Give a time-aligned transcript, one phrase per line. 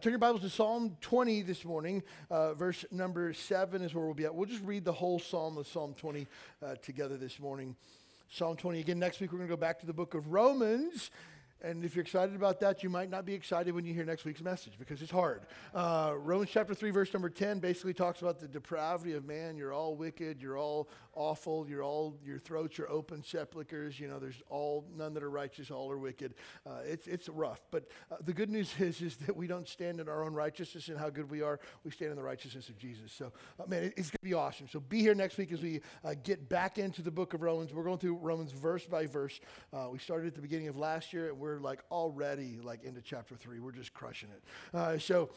[0.00, 2.02] Turn your Bibles to Psalm 20 this morning.
[2.30, 4.34] Uh, verse number 7 is where we'll be at.
[4.34, 6.26] We'll just read the whole psalm of Psalm 20
[6.62, 7.76] uh, together this morning.
[8.30, 8.80] Psalm 20.
[8.80, 11.10] Again, next week we're going to go back to the book of Romans.
[11.62, 14.24] And if you're excited about that, you might not be excited when you hear next
[14.24, 15.42] week's message because it's hard.
[15.74, 19.56] Uh, Romans chapter 3, verse number 10 basically talks about the depravity of man.
[19.56, 20.40] You're all wicked.
[20.40, 21.68] You're all awful.
[21.68, 24.00] You're all, your throats are open sepulchres.
[24.00, 26.34] You know, there's all, none that are righteous, all are wicked.
[26.66, 27.60] Uh, it's, it's rough.
[27.70, 30.88] But uh, the good news is, is that we don't stand in our own righteousness
[30.88, 31.60] and how good we are.
[31.84, 33.12] We stand in the righteousness of Jesus.
[33.12, 34.66] So, uh, man, it, it's going to be awesome.
[34.68, 37.74] So be here next week as we uh, get back into the book of Romans.
[37.74, 39.40] We're going through Romans verse by verse.
[39.74, 43.00] Uh, we started at the beginning of last year, and we're like already like into
[43.00, 43.58] chapter three.
[43.58, 44.42] We're just crushing it.
[44.76, 45.30] Uh, so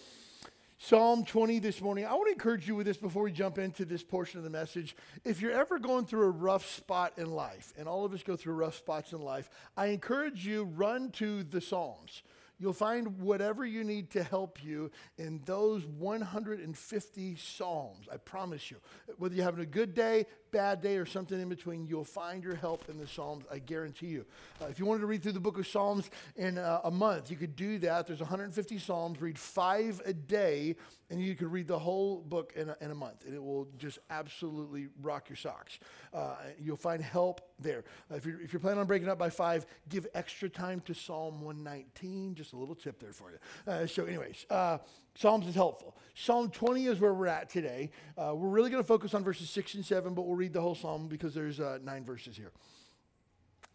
[0.86, 2.06] Psalm 20 this morning.
[2.06, 4.50] I want to encourage you with this before we jump into this portion of the
[4.50, 4.98] message.
[5.24, 8.36] If you're ever going through a rough spot in life, and all of us go
[8.36, 12.22] through rough spots in life, I encourage you run to the Psalms.
[12.60, 18.08] You'll find whatever you need to help you in those 150 Psalms.
[18.12, 18.78] I promise you.
[19.18, 22.56] Whether you're having a good day, bad day, or something in between, you'll find your
[22.56, 23.44] help in the Psalms.
[23.52, 24.26] I guarantee you.
[24.62, 27.32] Uh, if you wanted to read through the book of Psalms in uh, a month,
[27.32, 28.08] you could do that.
[28.08, 29.20] There's 150 Psalms.
[29.20, 30.76] Read five a day,
[31.10, 33.26] and you could read the whole book in a, in a month.
[33.26, 35.80] And it will just absolutely rock your socks.
[36.14, 37.84] Uh, you'll find help there.
[38.12, 40.94] Uh, if, you're, if you're planning on breaking up by five, give extra time to
[40.94, 42.36] Psalm 119.
[42.36, 43.38] Just a little tip there for you.
[43.72, 44.78] Uh, so, anyways, uh,
[45.16, 45.96] Psalms is helpful.
[46.16, 47.92] Psalm 20 is where we're at today.
[48.18, 50.62] Uh, we're really going to focus on verses 6 and 7, but we'll read the
[50.62, 52.52] whole psalm because there's uh, nine verses here.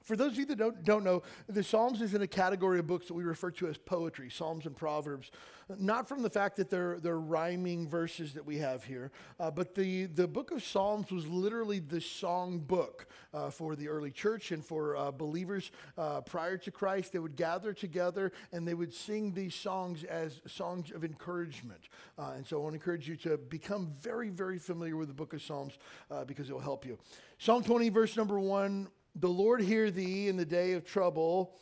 [0.09, 2.87] For those of you that don't, don't know, the Psalms is in a category of
[2.87, 5.31] books that we refer to as poetry, Psalms and Proverbs.
[5.79, 9.75] Not from the fact that they're, they're rhyming verses that we have here, uh, but
[9.75, 14.51] the, the book of Psalms was literally the song book uh, for the early church
[14.51, 17.13] and for uh, believers uh, prior to Christ.
[17.13, 21.91] They would gather together and they would sing these songs as songs of encouragement.
[22.19, 25.15] Uh, and so I want to encourage you to become very, very familiar with the
[25.15, 25.77] book of Psalms
[26.11, 26.99] uh, because it will help you.
[27.37, 28.89] Psalm 20, verse number 1
[29.21, 31.55] the Lord hear thee in the day of trouble.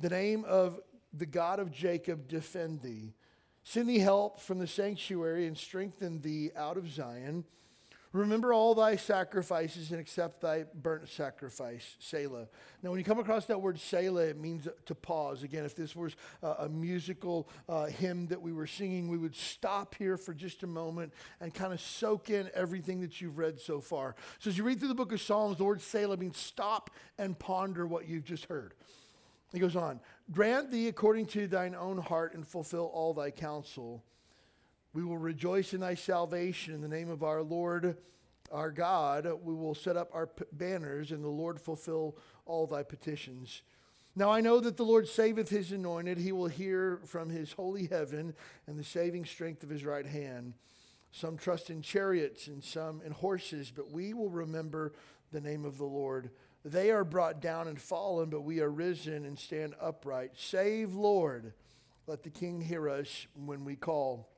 [0.00, 0.80] The name of
[1.12, 3.14] the God of Jacob defend thee.
[3.64, 7.44] Send thee help from the sanctuary and strengthen thee out of Zion.
[8.12, 12.48] Remember all thy sacrifices and accept thy burnt sacrifice, Selah.
[12.82, 15.44] Now, when you come across that word Selah, it means to pause.
[15.44, 19.94] Again, if this was a, musical uh, hymn that we were singing, we would stop
[19.94, 23.80] here for just a moment and kind of soak in everything that you've read so
[23.80, 24.16] far.
[24.40, 27.38] So, as you read through the book of Psalms, the word Selah means stop and
[27.38, 28.74] ponder what you've just heard.
[29.52, 30.00] He goes on,
[30.32, 34.02] grant thee according to thine own heart and fulfill all thy counsel.
[34.92, 37.96] We will rejoice in thy salvation in the name of our Lord,
[38.50, 39.26] our God.
[39.42, 43.62] We will set up our p- banners, and the Lord fulfill all thy petitions.
[44.16, 46.18] Now I know that the Lord saveth his anointed.
[46.18, 48.34] He will hear from his holy heaven
[48.66, 50.54] and the saving strength of his right hand.
[51.12, 54.92] Some trust in chariots and some in horses, but we will remember
[55.32, 56.30] the name of the Lord.
[56.64, 60.32] They are brought down and fallen, but we are risen and stand upright.
[60.36, 61.52] Save, Lord.
[62.06, 64.29] Let the King hear us when we call.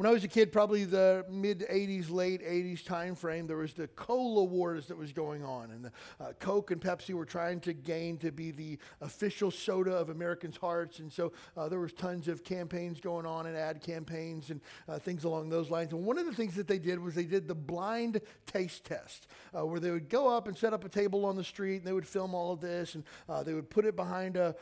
[0.00, 3.74] When I was a kid, probably the mid 80s, late 80s time frame, there was
[3.74, 5.70] the cola wars that was going on.
[5.72, 9.92] And the, uh, Coke and Pepsi were trying to gain to be the official soda
[9.92, 11.00] of Americans' hearts.
[11.00, 14.98] And so uh, there was tons of campaigns going on and ad campaigns and uh,
[14.98, 15.92] things along those lines.
[15.92, 19.26] And one of the things that they did was they did the blind taste test,
[19.54, 21.86] uh, where they would go up and set up a table on the street and
[21.86, 24.54] they would film all of this and uh, they would put it behind a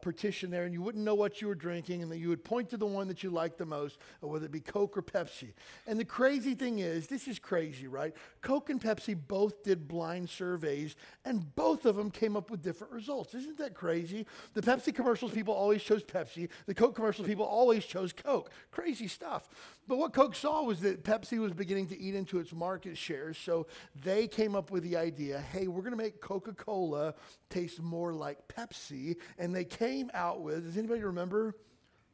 [0.00, 2.02] partition there and you wouldn't know what you were drinking.
[2.02, 4.50] And then you would point to the one that you liked the most, whether it
[4.50, 5.52] be Coke or Pepsi.
[5.86, 8.14] And the crazy thing is, this is crazy, right?
[8.40, 10.94] Coke and Pepsi both did blind surveys,
[11.24, 13.34] and both of them came up with different results.
[13.34, 14.26] Isn't that crazy?
[14.54, 18.50] The Pepsi commercials people always chose Pepsi, the Coke commercials people always chose Coke.
[18.70, 19.48] Crazy stuff.
[19.88, 23.36] But what Coke saw was that Pepsi was beginning to eat into its market shares,
[23.36, 23.66] so
[24.00, 27.14] they came up with the idea hey, we're going to make Coca Cola
[27.48, 29.16] taste more like Pepsi.
[29.38, 31.56] And they came out with, does anybody remember?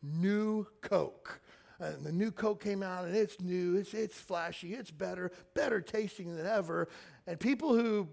[0.03, 1.41] New Coke.
[1.79, 5.81] And the new Coke came out and it's new, it's, it's flashy, it's better, better
[5.81, 6.89] tasting than ever.
[7.27, 8.09] And people who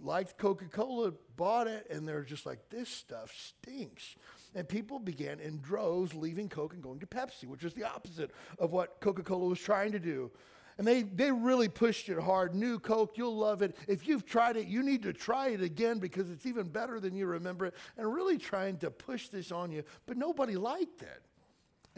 [0.00, 4.16] liked Coca Cola bought it and they're just like, this stuff stinks.
[4.54, 8.30] And people began in droves leaving Coke and going to Pepsi, which is the opposite
[8.58, 10.30] of what Coca Cola was trying to do.
[10.78, 12.54] And they, they really pushed it hard.
[12.54, 13.76] New Coke, you'll love it.
[13.88, 17.16] If you've tried it, you need to try it again because it's even better than
[17.16, 17.74] you remember it.
[17.96, 19.82] And really trying to push this on you.
[20.06, 21.22] But nobody liked it.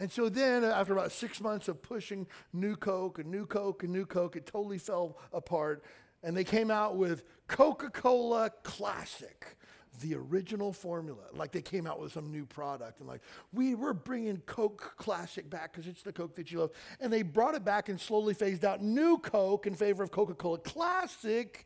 [0.01, 3.83] And so then, uh, after about six months of pushing New Coke and New Coke
[3.83, 5.83] and New Coke, it totally fell apart.
[6.23, 9.55] And they came out with Coca Cola Classic
[9.99, 11.21] the original formula.
[11.33, 13.21] Like they came out with some new product and like,
[13.53, 16.71] we were bringing Coke Classic back because it's the Coke that you love.
[16.99, 20.33] And they brought it back and slowly phased out new Coke in favor of Coca
[20.33, 21.63] Cola Classic.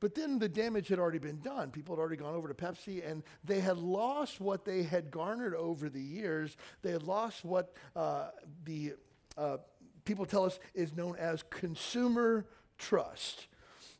[0.00, 1.70] But then the damage had already been done.
[1.70, 5.54] People had already gone over to Pepsi and they had lost what they had garnered
[5.54, 6.56] over the years.
[6.82, 8.28] They had lost what uh,
[8.64, 8.94] the
[9.36, 9.58] uh,
[10.04, 12.46] people tell us is known as consumer
[12.78, 13.46] trust.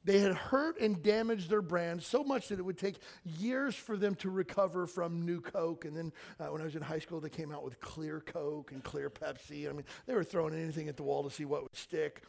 [0.05, 3.97] They had hurt and damaged their brand so much that it would take years for
[3.97, 5.87] them to recover from New Coke.
[5.87, 8.73] And then uh, when I was in high school, they came out with Clear Coke
[8.73, 9.69] and Clear Pepsi.
[9.69, 12.23] I mean, they were throwing anything at the wall to see what would stick.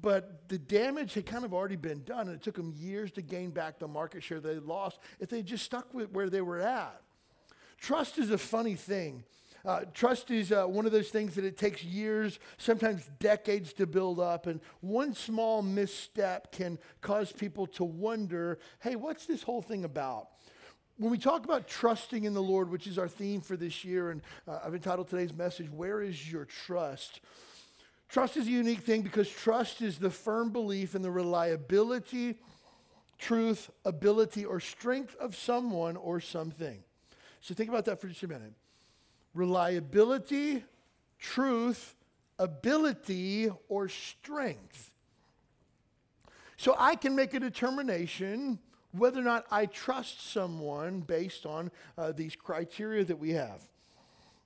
[0.00, 3.22] But the damage had kind of already been done, and it took them years to
[3.22, 6.60] gain back the market share they lost if they just stuck with where they were
[6.60, 7.00] at.
[7.80, 9.24] Trust is a funny thing.
[9.64, 13.86] Uh, trust is uh, one of those things that it takes years, sometimes decades to
[13.86, 14.46] build up.
[14.46, 20.28] And one small misstep can cause people to wonder hey, what's this whole thing about?
[20.98, 24.10] When we talk about trusting in the Lord, which is our theme for this year,
[24.10, 27.20] and uh, I've entitled today's message, Where is Your Trust?
[28.08, 32.36] Trust is a unique thing because trust is the firm belief in the reliability,
[33.18, 36.82] truth, ability, or strength of someone or something.
[37.40, 38.52] So think about that for just a minute
[39.34, 40.64] reliability,
[41.18, 41.94] truth,
[42.38, 44.92] ability, or strength.
[46.56, 48.58] So I can make a determination
[48.92, 53.60] whether or not I trust someone based on uh, these criteria that we have.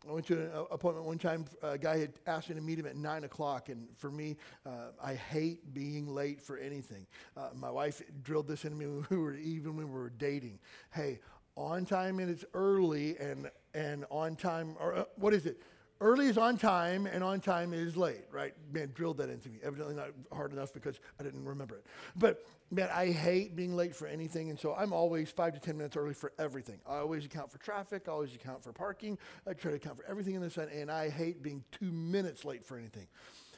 [0.09, 1.45] I went to an appointment one time.
[1.63, 4.93] A guy had asked me to meet him at nine o'clock, and for me, uh,
[5.03, 7.07] I hate being late for anything.
[7.37, 10.59] Uh, my wife drilled this into me when we were even when we were dating.
[10.91, 11.21] Hey,
[11.57, 15.63] on time and it's early, and and on time, or uh, what is it?
[16.03, 18.55] Early is on time, and on time is late, right?
[18.73, 19.59] Man, drilled that into me.
[19.63, 21.85] Evidently not hard enough because I didn't remember it.
[22.17, 25.77] But man, I hate being late for anything, and so I'm always five to ten
[25.77, 26.79] minutes early for everything.
[26.89, 28.05] I always account for traffic.
[28.09, 29.19] I always account for parking.
[29.47, 32.65] I try to account for everything in this, and I hate being two minutes late
[32.65, 33.07] for anything.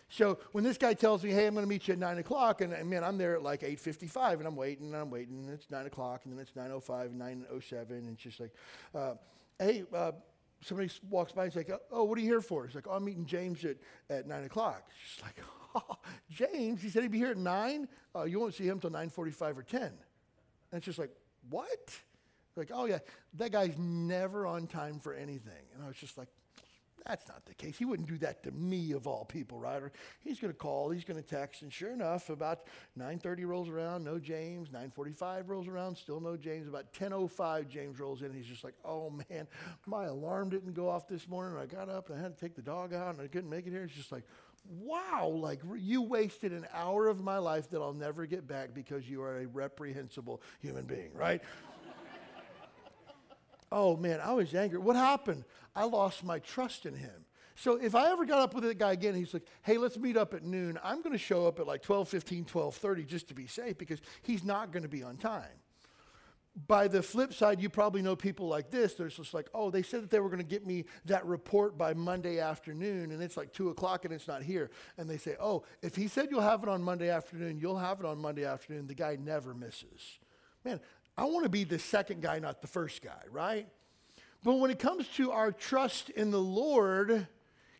[0.08, 2.60] So when this guy tells me, "Hey, I'm going to meet you at nine o'clock,"
[2.60, 5.44] and, and man, I'm there at like eight fifty-five, and I'm waiting, and I'm waiting,
[5.44, 8.22] and it's nine o'clock, and then it's nine o five, nine o seven, and it's
[8.22, 8.52] just like,
[8.96, 9.14] uh,
[9.60, 10.10] "Hey." Uh,
[10.62, 12.66] somebody walks by and says, like, oh, what are you here for?
[12.66, 13.76] He's like, oh, I'm meeting James at,
[14.08, 14.86] at 9 o'clock.
[15.14, 15.36] She's like,
[15.74, 15.96] oh,
[16.30, 16.82] James?
[16.82, 17.88] He said he'd be here at 9?
[18.14, 19.92] Uh, you won't see him until 9.45 or 10.
[20.72, 21.10] And just like,
[21.50, 21.98] what?
[22.56, 22.98] Like, oh, yeah,
[23.34, 25.64] that guy's never on time for anything.
[25.74, 26.28] And I was just like,
[27.06, 27.76] that's not the case.
[27.76, 29.82] He wouldn't do that to me of all people, right?
[29.82, 32.66] Or he's going to call, he's going to text, and sure enough, about
[32.98, 34.70] 9:30 rolls around, no James.
[34.70, 36.68] 9:45 rolls around, still no James.
[36.68, 38.26] About 10:05, James rolls in.
[38.26, 39.46] and He's just like, "Oh man,
[39.86, 41.58] my alarm didn't go off this morning.
[41.58, 43.66] I got up and I had to take the dog out, and I couldn't make
[43.66, 44.24] it here." It's just like,
[44.68, 45.28] "Wow!
[45.28, 49.22] Like you wasted an hour of my life that I'll never get back because you
[49.22, 51.42] are a reprehensible human being, right?"
[53.72, 54.78] Oh man, I was angry.
[54.78, 55.44] What happened?
[55.74, 57.24] I lost my trust in him.
[57.54, 60.16] So if I ever got up with that guy again, he's like, hey, let's meet
[60.16, 60.78] up at noon.
[60.82, 63.76] I'm going to show up at like 12, 15, 12, 30 just to be safe
[63.78, 65.44] because he's not going to be on time.
[66.66, 68.94] By the flip side, you probably know people like this.
[68.94, 71.78] They're just like, oh, they said that they were going to get me that report
[71.78, 74.70] by Monday afternoon, and it's like 2 o'clock and it's not here.
[74.98, 78.00] And they say, oh, if he said you'll have it on Monday afternoon, you'll have
[78.00, 78.86] it on Monday afternoon.
[78.86, 80.18] The guy never misses.
[80.64, 80.80] Man,
[81.16, 83.68] I want to be the second guy, not the first guy, right?
[84.42, 87.26] But when it comes to our trust in the Lord,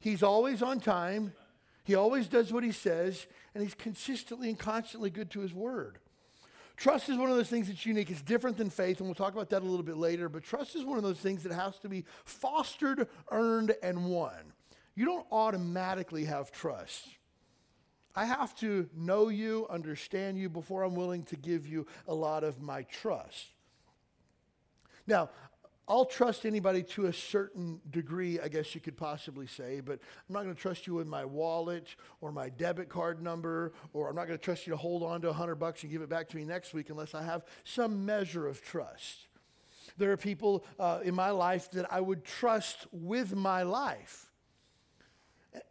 [0.00, 1.32] He's always on time.
[1.84, 5.98] He always does what He says, and He's consistently and constantly good to His word.
[6.76, 8.10] Trust is one of those things that's unique.
[8.10, 10.28] It's different than faith, and we'll talk about that a little bit later.
[10.28, 14.52] But trust is one of those things that has to be fostered, earned, and won.
[14.94, 17.06] You don't automatically have trust.
[18.14, 22.44] I have to know you, understand you before I'm willing to give you a lot
[22.44, 23.48] of my trust.
[25.06, 25.30] Now,
[25.88, 30.32] I'll trust anybody to a certain degree, I guess you could possibly say, but I'm
[30.32, 34.14] not going to trust you with my wallet or my debit card number, or I'm
[34.14, 36.08] not going to trust you to hold on to a hundred bucks and give it
[36.08, 39.26] back to me next week unless I have some measure of trust.
[39.98, 44.30] There are people uh, in my life that I would trust with my life.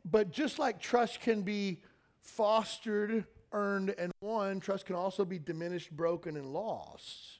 [0.03, 1.79] But just like trust can be
[2.21, 7.39] fostered, earned, and won, trust can also be diminished, broken, and lost.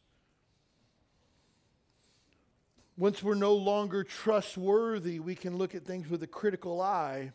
[2.98, 7.32] Once we're no longer trustworthy, we can look at things with a critical eye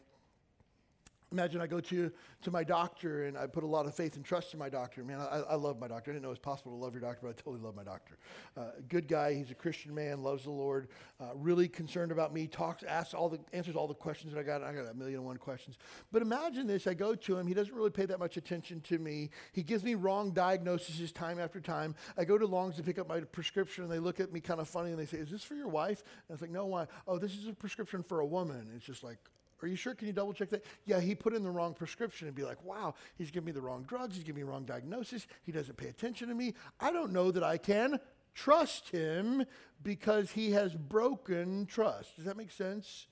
[1.37, 4.25] Imagine I go to, to my doctor and I put a lot of faith and
[4.25, 5.05] trust in my doctor.
[5.05, 6.11] Man, I, I love my doctor.
[6.11, 7.85] I didn't know it was possible to love your doctor, but I totally love my
[7.85, 8.17] doctor.
[8.57, 9.35] Uh, good guy.
[9.35, 10.89] He's a Christian man, loves the Lord,
[11.21, 14.45] uh, really concerned about me, talks, asks all the, answers all the questions that I
[14.45, 14.63] got.
[14.63, 15.77] I got a million and one questions.
[16.11, 16.87] But imagine this.
[16.87, 17.47] I go to him.
[17.47, 19.29] He doesn't really pay that much attention to me.
[19.53, 21.97] He gives me wrong diagnoses time after time.
[22.17, 24.59] I go to Longs to pick up my prescription and they look at me kind
[24.59, 26.01] of funny and they say, is this for your wife?
[26.01, 26.87] And I was like, no, why?
[27.07, 28.71] Oh, this is a prescription for a woman.
[28.75, 29.19] It's just like,
[29.63, 29.95] are you sure?
[29.95, 30.65] Can you double check that?
[30.85, 33.61] Yeah, he put in the wrong prescription and be like, wow, he's giving me the
[33.61, 34.17] wrong drugs.
[34.17, 35.27] He's giving me the wrong diagnosis.
[35.45, 36.55] He doesn't pay attention to me.
[36.81, 37.99] I don't know that I can
[38.35, 39.45] trust him
[39.83, 42.17] because he has broken trust.
[42.17, 43.07] Does that make sense?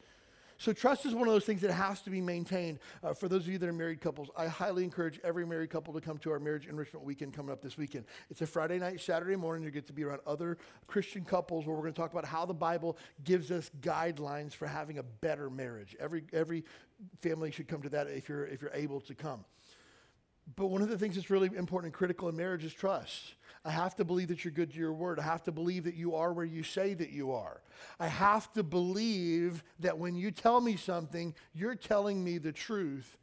[0.65, 2.79] So, trust is one of those things that has to be maintained.
[3.03, 5.93] Uh, for those of you that are married couples, I highly encourage every married couple
[5.93, 8.07] to come to our marriage enrichment weekend coming up this weekend.
[8.31, 9.63] It's a Friday night, Saturday morning.
[9.63, 10.57] You get to be around other
[10.87, 14.67] Christian couples where we're going to talk about how the Bible gives us guidelines for
[14.67, 15.95] having a better marriage.
[16.01, 16.65] Every, every
[17.21, 19.45] family should come to that if you're, if you're able to come.
[20.57, 23.35] But one of the things that's really important and critical in marriage is trust.
[23.65, 25.19] I have to believe that you're good to your word.
[25.19, 27.63] I have to believe that you are where you say that you are.
[27.99, 33.17] I have to believe that when you tell me something, you're telling me the truth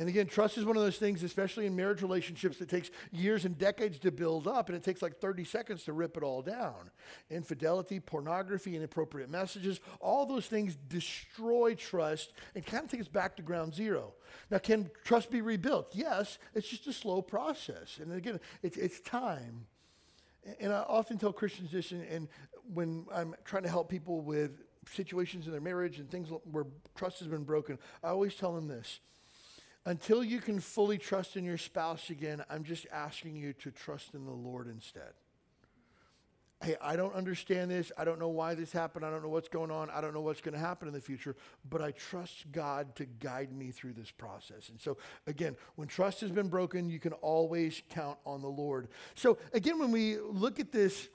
[0.00, 3.44] and again, trust is one of those things, especially in marriage relationships, that takes years
[3.44, 6.40] and decades to build up, and it takes like 30 seconds to rip it all
[6.40, 6.90] down.
[7.28, 13.36] Infidelity, pornography, inappropriate messages, all those things destroy trust and kind of take us back
[13.36, 14.14] to ground zero.
[14.50, 15.90] Now, can trust be rebuilt?
[15.92, 17.98] Yes, it's just a slow process.
[18.00, 19.66] And again, it's, it's time.
[20.60, 22.28] And I often tell Christians this, and, and
[22.72, 26.64] when I'm trying to help people with situations in their marriage and things where
[26.94, 29.00] trust has been broken, I always tell them this
[29.86, 34.14] until you can fully trust in your spouse again, I'm just asking you to trust
[34.14, 35.12] in the Lord instead.
[36.62, 37.90] Hey, I don't understand this.
[37.96, 39.02] I don't know why this happened.
[39.06, 39.88] I don't know what's going on.
[39.88, 41.34] I don't know what's going to happen in the future,
[41.70, 44.68] but I trust God to guide me through this process.
[44.68, 48.88] And so, again, when trust has been broken, you can always count on the Lord.
[49.14, 51.08] So, again, when we look at this,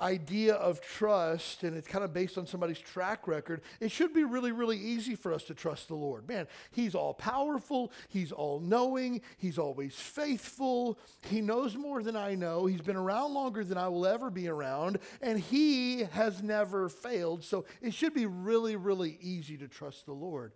[0.00, 4.24] idea of trust and it's kind of based on somebody's track record, it should be
[4.24, 6.28] really, really easy for us to trust the Lord.
[6.28, 12.34] Man, He's all powerful, He's all knowing, He's always faithful, He knows more than I
[12.34, 16.88] know, He's been around longer than I will ever be around, and He has never
[16.88, 17.44] failed.
[17.44, 20.52] So it should be really, really easy to trust the Lord.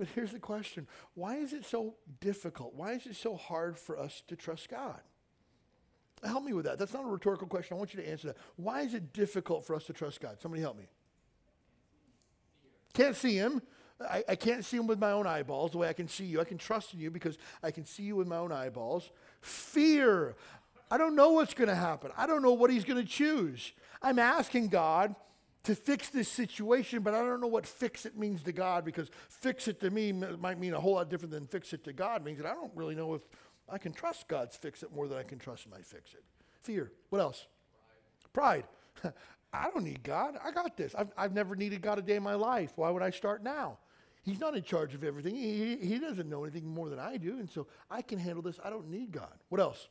[0.00, 2.74] But here's the question why is it so difficult?
[2.74, 5.00] Why is it so hard for us to trust God?
[6.24, 6.78] Help me with that.
[6.78, 7.76] That's not a rhetorical question.
[7.76, 8.36] I want you to answer that.
[8.56, 10.40] Why is it difficult for us to trust God?
[10.40, 10.84] Somebody help me.
[12.92, 13.62] Can't see Him.
[14.00, 16.40] I, I, can't see Him with my own eyeballs the way I can see you.
[16.40, 19.10] I can trust in you because I can see you with my own eyeballs.
[19.40, 20.36] Fear.
[20.90, 22.10] I don't know what's going to happen.
[22.16, 23.72] I don't know what He's going to choose.
[24.02, 25.14] I'm asking God
[25.64, 29.10] to fix this situation, but I don't know what fix it means to God because
[29.28, 32.24] fix it to me might mean a whole lot different than fix it to God
[32.24, 33.22] means that I don't really know if
[33.72, 36.24] I can trust God's fix it more than I can trust my fix it.
[36.62, 36.92] Fear.
[37.10, 37.46] What else?
[38.32, 38.64] Pride.
[38.94, 39.14] Pride.
[39.52, 40.38] I don't need God.
[40.44, 40.94] I got this.
[40.94, 42.72] I've, I've never needed God a day in my life.
[42.76, 43.78] Why would I start now?
[44.22, 45.34] He's not in charge of everything.
[45.34, 47.38] He, he doesn't know anything more than I do.
[47.38, 48.60] And so I can handle this.
[48.62, 49.32] I don't need God.
[49.48, 49.88] What else?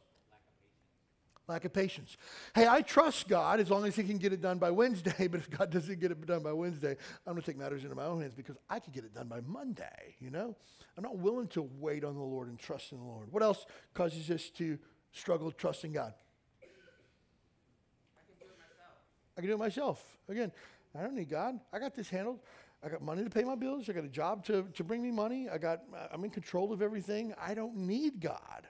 [1.49, 2.15] Lack of patience.
[2.53, 5.39] Hey, I trust God as long as He can get it done by Wednesday, but
[5.39, 8.05] if God doesn't get it done by Wednesday, I'm going to take matters into my
[8.05, 10.55] own hands because I can get it done by Monday, you know?
[10.95, 13.31] I'm not willing to wait on the Lord and trust in the Lord.
[13.31, 13.65] What else
[13.95, 14.77] causes us to
[15.11, 16.13] struggle trusting God?
[16.61, 18.95] I can do it myself.
[19.35, 20.17] I can do it myself.
[20.29, 20.51] Again,
[20.95, 21.59] I don't need God.
[21.73, 22.41] I got this handled.
[22.83, 23.89] I got money to pay my bills.
[23.89, 25.49] I got a job to, to bring me money.
[25.49, 27.33] I got, I'm in control of everything.
[27.41, 28.67] I don't need God.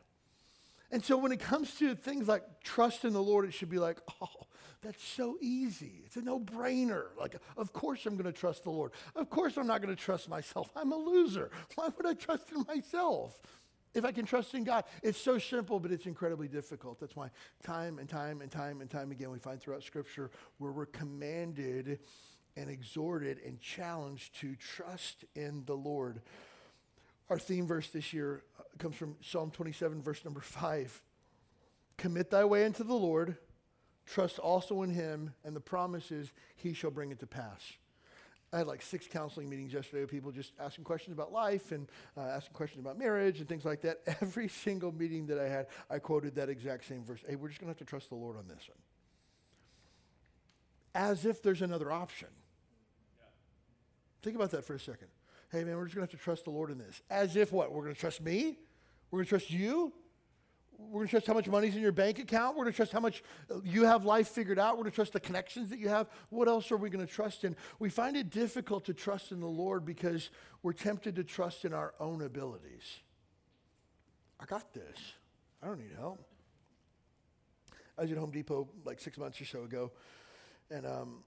[0.91, 3.79] And so when it comes to things like trust in the Lord, it should be
[3.79, 4.47] like, oh,
[4.81, 6.03] that's so easy.
[6.05, 7.07] It's a no brainer.
[7.19, 8.91] Like, of course I'm going to trust the Lord.
[9.15, 10.69] Of course I'm not going to trust myself.
[10.75, 11.51] I'm a loser.
[11.75, 13.39] Why would I trust in myself?
[13.93, 16.99] If I can trust in God, it's so simple, but it's incredibly difficult.
[16.99, 17.31] That's why
[17.63, 20.29] time and time and time and time again we find throughout Scripture
[20.59, 21.99] where we're commanded
[22.55, 26.21] and exhorted and challenged to trust in the Lord.
[27.29, 28.43] Our theme verse this year
[28.79, 31.01] comes from Psalm 27, verse number 5.
[31.97, 33.37] Commit thy way unto the Lord,
[34.05, 37.73] trust also in him, and the promise is he shall bring it to pass.
[38.51, 41.87] I had like six counseling meetings yesterday with people just asking questions about life and
[42.17, 43.99] uh, asking questions about marriage and things like that.
[44.21, 47.19] Every single meeting that I had, I quoted that exact same verse.
[47.27, 48.77] Hey, we're just going to have to trust the Lord on this one.
[50.95, 52.29] As if there's another option.
[53.19, 53.25] Yeah.
[54.23, 55.09] Think about that for a second.
[55.51, 57.01] Hey, man, we're just going to have to trust the Lord in this.
[57.09, 57.71] As if what?
[57.71, 58.57] We're going to trust me?
[59.09, 59.93] We're going to trust you?
[60.79, 62.55] we're going to trust how much money's in your bank account.
[62.55, 64.77] We're going to trust how much uh, you have life figured out.
[64.77, 66.07] We're going to trust the connections that you have.
[66.29, 67.55] What else are we going to trust in?
[67.79, 70.29] We find it difficult to trust in the Lord because
[70.63, 73.01] we're tempted to trust in our own abilities.
[74.39, 74.97] I got this.
[75.61, 76.23] I don't need help.
[77.97, 79.91] I was at Home Depot like six months or so ago,
[80.71, 81.23] and um,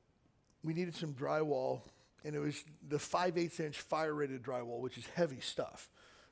[0.65, 1.83] we needed some drywall,
[2.25, 5.89] and it was the 5 8 inch fire rated drywall, which is heavy stuff.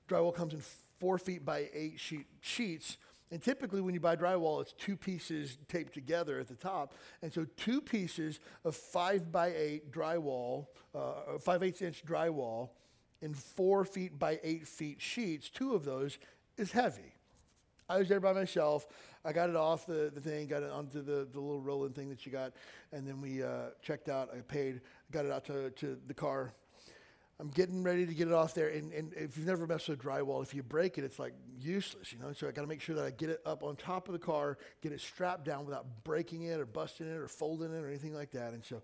[0.09, 0.63] Drywall comes in
[0.99, 2.99] four feet by eight sheet sheets.
[3.33, 6.95] And typically, when you buy drywall, it's two pieces taped together at the top.
[7.23, 12.71] And so, two pieces of five by eight drywall, uh, five eighths inch drywall,
[13.23, 16.19] in four feet by eight feet sheets, two of those
[16.57, 17.15] is heavy.
[17.89, 18.87] I was there by myself.
[19.25, 22.09] I got it off the, the thing, got it onto the, the little rolling thing
[22.09, 22.53] that you got,
[22.93, 24.31] and then we uh, checked out.
[24.37, 26.53] I paid, got it out to, to the car,
[27.41, 28.69] I'm getting ready to get it off there.
[28.69, 32.13] And, and if you've never messed with drywall, if you break it, it's like useless,
[32.13, 32.35] you know?
[32.35, 34.19] So I got to make sure that I get it up on top of the
[34.19, 37.89] car, get it strapped down without breaking it or busting it or folding it or
[37.89, 38.53] anything like that.
[38.53, 38.83] And so,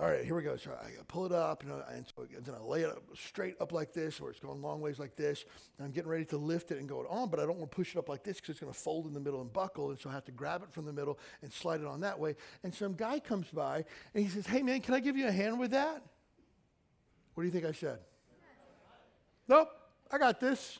[0.00, 0.56] all right, here we go.
[0.56, 3.56] So I pull it up, you know, and so then I lay it up, straight
[3.60, 5.44] up like this, or it's going long ways like this.
[5.76, 7.70] And I'm getting ready to lift it and go it on, but I don't want
[7.70, 9.52] to push it up like this because it's going to fold in the middle and
[9.52, 9.90] buckle.
[9.90, 12.18] And so I have to grab it from the middle and slide it on that
[12.18, 12.36] way.
[12.62, 13.84] And some guy comes by
[14.14, 16.02] and he says, Hey, man, can I give you a hand with that?
[17.34, 17.98] What do you think I said?
[19.46, 19.68] Nope,
[20.10, 20.78] I got this.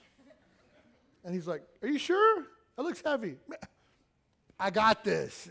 [1.23, 2.47] And he's like, Are you sure?
[2.79, 3.37] It looks heavy.
[4.63, 5.49] I got this.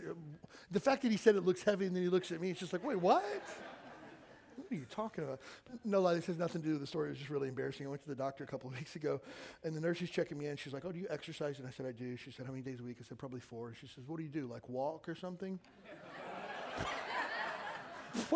[0.70, 2.60] The fact that he said it looks heavy and then he looks at me, it's
[2.60, 3.22] just like, Wait, what?
[4.56, 5.40] What are you talking about?
[5.84, 7.08] No lie, this has nothing to do with the story.
[7.08, 7.86] It was just really embarrassing.
[7.86, 9.20] I went to the doctor a couple of weeks ago,
[9.64, 10.56] and the nurse is checking me in.
[10.56, 11.58] She's like, Oh, do you exercise?
[11.58, 12.16] And I said, I do.
[12.16, 12.96] She said, How many days a week?
[13.00, 13.74] I said, Probably four.
[13.78, 14.46] She says, What do you do?
[14.46, 15.58] Like walk or something?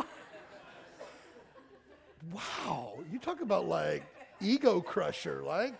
[2.32, 4.04] wow, you talk about like
[4.42, 5.72] ego crusher, like,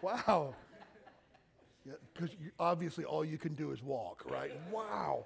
[0.00, 0.54] wow.
[1.84, 4.52] Because yeah, obviously all you can do is walk, right?
[4.70, 5.24] Wow.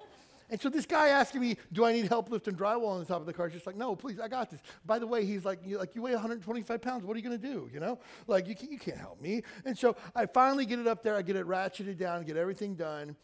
[0.49, 3.19] And so this guy asking me, "Do I need help lifting drywall on the top
[3.19, 5.59] of the car?" Just like, "No, please, I got this." By the way, he's like,
[5.65, 7.03] "You like you weigh 125 pounds.
[7.03, 7.69] What are you going to do?
[7.73, 10.87] You know, like you can't, you can't help me." And so I finally get it
[10.87, 11.15] up there.
[11.15, 13.17] I get it ratcheted down, get everything done,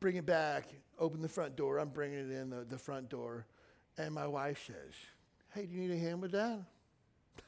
[0.00, 0.68] bring it back,
[0.98, 1.78] open the front door.
[1.78, 3.46] I'm bringing it in the, the front door,
[3.98, 4.94] and my wife says,
[5.54, 6.60] Hey, do you need a hand with that?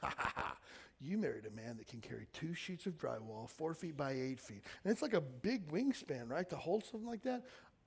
[1.00, 4.40] you married a man that can carry two sheets of drywall, four feet by eight
[4.40, 4.62] feet.
[4.84, 6.48] And it's like a big wingspan, right?
[6.50, 7.44] To hold something like that.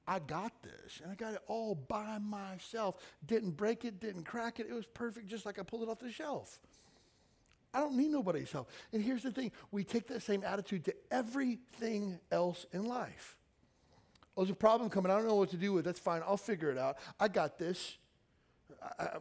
[0.08, 1.02] I got this.
[1.04, 2.96] And I got it all by myself.
[3.26, 4.68] Didn't break it, didn't crack it.
[4.70, 6.60] It was perfect, just like I pulled it off the shelf.
[7.74, 8.70] I don't need nobody's help.
[8.94, 13.38] And here's the thing we take that same attitude to everything else in life.
[14.36, 15.12] Oh, there's a problem coming.
[15.12, 15.82] I don't know what to do with.
[15.82, 15.86] it.
[15.86, 16.22] That's fine.
[16.26, 16.98] I'll figure it out.
[17.20, 17.98] I got this.
[18.82, 19.18] I, I,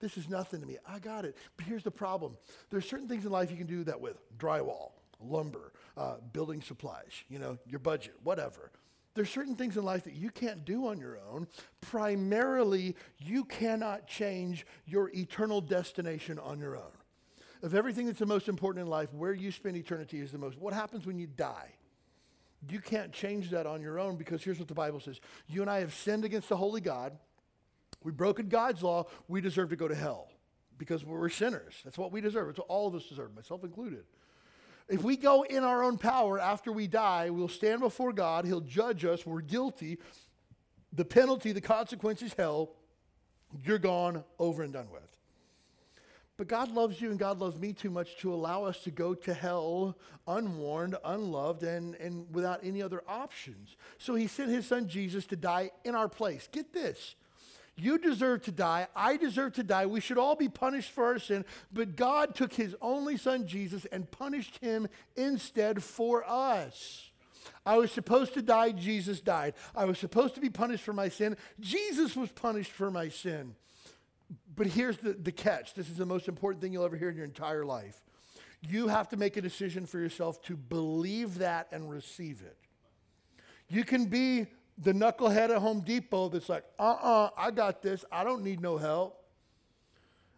[0.00, 0.78] this is nothing to me.
[0.86, 1.36] I got it.
[1.56, 2.36] But here's the problem
[2.70, 7.12] there's certain things in life you can do that with drywall, lumber, uh, building supplies,
[7.28, 8.70] you know, your budget, whatever.
[9.14, 11.48] There's certain things in life that you can't do on your own.
[11.80, 16.92] Primarily, you cannot change your eternal destination on your own.
[17.62, 20.58] Of everything that's the most important in life, where you spend eternity is the most.
[20.58, 21.74] What happens when you die?
[22.68, 25.70] You can't change that on your own because here's what the Bible says You and
[25.70, 27.18] I have sinned against the holy God.
[28.02, 29.06] We've broken God's law.
[29.28, 30.28] We deserve to go to hell
[30.78, 31.74] because we're sinners.
[31.84, 32.48] That's what we deserve.
[32.48, 34.04] It's what all of us deserve, myself included.
[34.88, 38.44] If we go in our own power after we die, we'll stand before God.
[38.44, 39.24] He'll judge us.
[39.24, 39.98] We're guilty.
[40.92, 42.70] The penalty, the consequence is hell.
[43.62, 45.02] You're gone, over and done with.
[46.36, 49.12] But God loves you and God loves me too much to allow us to go
[49.12, 53.76] to hell unwarned, unloved, and, and without any other options.
[53.98, 56.48] So he sent his son Jesus to die in our place.
[56.50, 57.14] Get this
[57.80, 58.88] you deserve to die.
[58.94, 59.86] I deserve to die.
[59.86, 61.44] We should all be punished for our sin.
[61.72, 67.10] But God took his only son, Jesus, and punished him instead for us.
[67.64, 68.72] I was supposed to die.
[68.72, 69.54] Jesus died.
[69.74, 71.36] I was supposed to be punished for my sin.
[71.58, 73.54] Jesus was punished for my sin.
[74.54, 77.16] But here's the, the catch this is the most important thing you'll ever hear in
[77.16, 78.00] your entire life.
[78.68, 82.56] You have to make a decision for yourself to believe that and receive it.
[83.68, 84.48] You can be
[84.82, 88.04] the knucklehead at Home Depot that's like, uh uh-uh, uh I got this.
[88.10, 89.16] I don't need no help.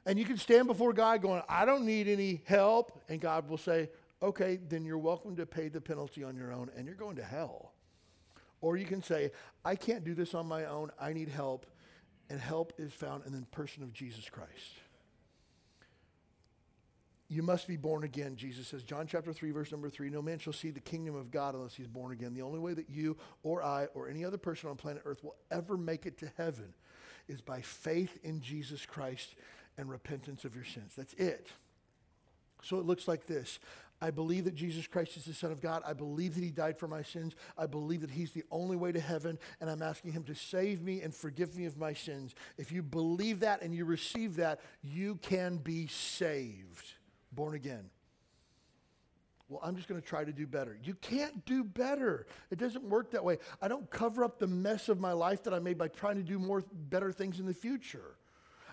[0.05, 3.01] And you can stand before God going, I don't need any help.
[3.09, 3.89] And God will say,
[4.21, 7.25] okay, then you're welcome to pay the penalty on your own and you're going to
[7.25, 7.73] hell.
[8.61, 9.31] Or you can say,
[9.65, 10.91] I can't do this on my own.
[11.01, 11.67] I need help.
[12.31, 14.82] And help is found in the person of Jesus Christ.
[17.33, 18.83] You must be born again, Jesus says.
[18.83, 21.75] John chapter 3, verse number 3 No man shall see the kingdom of God unless
[21.75, 22.35] he's born again.
[22.35, 25.37] The only way that you or I or any other person on planet Earth will
[25.51, 26.75] ever make it to heaven
[27.29, 29.35] is by faith in Jesus Christ
[29.79, 30.93] and repentance of your sins.
[30.95, 31.49] That's it.
[32.63, 33.59] So it looks like this
[34.03, 35.83] I believe that Jesus Christ is the Son of God.
[35.87, 37.35] I believe that He died for my sins.
[37.57, 40.83] I believe that He's the only way to heaven, and I'm asking Him to save
[40.83, 42.35] me and forgive me of my sins.
[42.59, 46.95] If you believe that and you receive that, you can be saved,
[47.33, 47.91] born again.
[49.49, 50.79] Well, I'm just going to try to do better.
[50.83, 52.27] You can't do better.
[52.51, 53.39] It doesn't work that way.
[53.61, 56.23] I don't cover up the mess of my life that I made by trying to
[56.23, 58.17] do more better things in the future.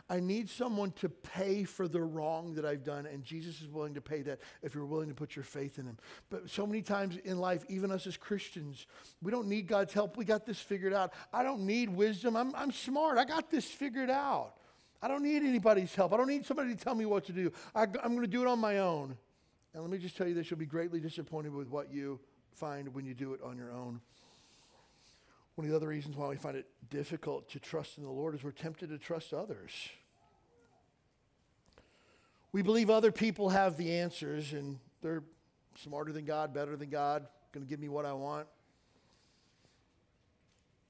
[0.10, 3.94] I need someone to pay for the wrong that I've done, and Jesus is willing
[3.94, 5.98] to pay that if you're willing to put your faith in Him.
[6.32, 8.88] But so many times in life, even us as Christians,
[9.22, 10.18] we don't need God's help.
[10.18, 11.14] We got this figured out.
[11.32, 12.36] I don't need wisdom.
[12.36, 13.20] I'm, I'm smart.
[13.20, 14.56] I got this figured out.
[15.02, 16.14] I don't need anybody's help.
[16.14, 17.52] I don't need somebody to tell me what to do.
[17.74, 19.18] I, I'm going to do it on my own.
[19.74, 22.20] And let me just tell you this you'll be greatly disappointed with what you
[22.54, 24.02] find when you do it on your own.
[25.56, 28.36] One of the other reasons why we find it difficult to trust in the Lord
[28.36, 29.72] is we're tempted to trust others.
[32.52, 35.24] We believe other people have the answers and they're
[35.76, 38.48] smarter than God, better than God, going to give me what I want.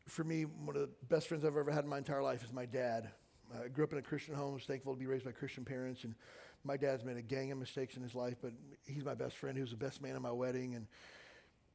[0.08, 2.52] For me, one of the best friends I've ever had in my entire life is
[2.52, 3.10] my dad.
[3.54, 6.04] I grew up in a Christian home, was thankful to be raised by Christian parents,
[6.04, 6.16] and
[6.64, 8.52] my dad's made a gang of mistakes in his life, but
[8.86, 9.56] he's my best friend.
[9.58, 10.88] He was the best man at my wedding, and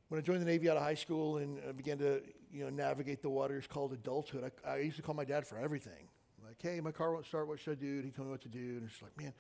[0.08, 2.70] when I joined the Navy out of high school and I began to, you know,
[2.70, 6.08] navigate the waters called adulthood, I, I used to call my dad for everything.
[6.46, 7.48] Like, hey, my car won't start.
[7.48, 7.86] What should I do?
[7.86, 8.58] And he told me what to do.
[8.58, 9.32] And it's like, man,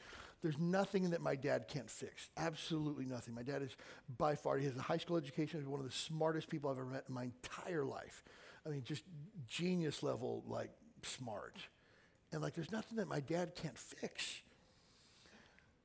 [0.42, 2.30] there's nothing that my dad can't fix.
[2.36, 3.34] Absolutely nothing.
[3.34, 3.76] My dad is
[4.16, 5.60] by far, he has a high school education.
[5.60, 8.24] He's one of the smartest people I've ever met in my entire life.
[8.66, 9.04] I mean, just
[9.46, 10.70] genius level, like
[11.02, 11.58] smart.
[12.34, 14.42] And like, there's nothing that my dad can't fix.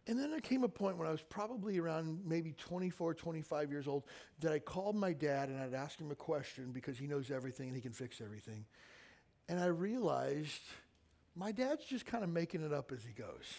[0.07, 3.87] And then there came a point when I was probably around maybe 24, 25 years
[3.87, 4.03] old
[4.39, 7.67] that I called my dad and I'd ask him a question because he knows everything
[7.67, 8.65] and he can fix everything.
[9.47, 10.63] And I realized
[11.35, 13.53] my dad's just kind of making it up as he goes.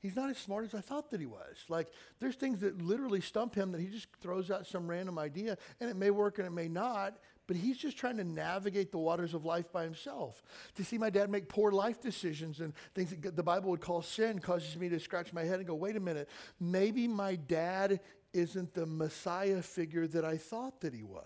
[0.00, 1.64] He's not as smart as I thought that he was.
[1.70, 1.88] Like,
[2.20, 5.88] there's things that literally stump him that he just throws out some random idea, and
[5.90, 7.16] it may work and it may not,
[7.48, 10.42] but he's just trying to navigate the waters of life by himself.
[10.74, 14.02] To see my dad make poor life decisions and things that the Bible would call
[14.02, 16.28] sin causes me to scratch my head and go, wait a minute,
[16.60, 18.00] maybe my dad
[18.34, 21.24] isn't the Messiah figure that I thought that he was.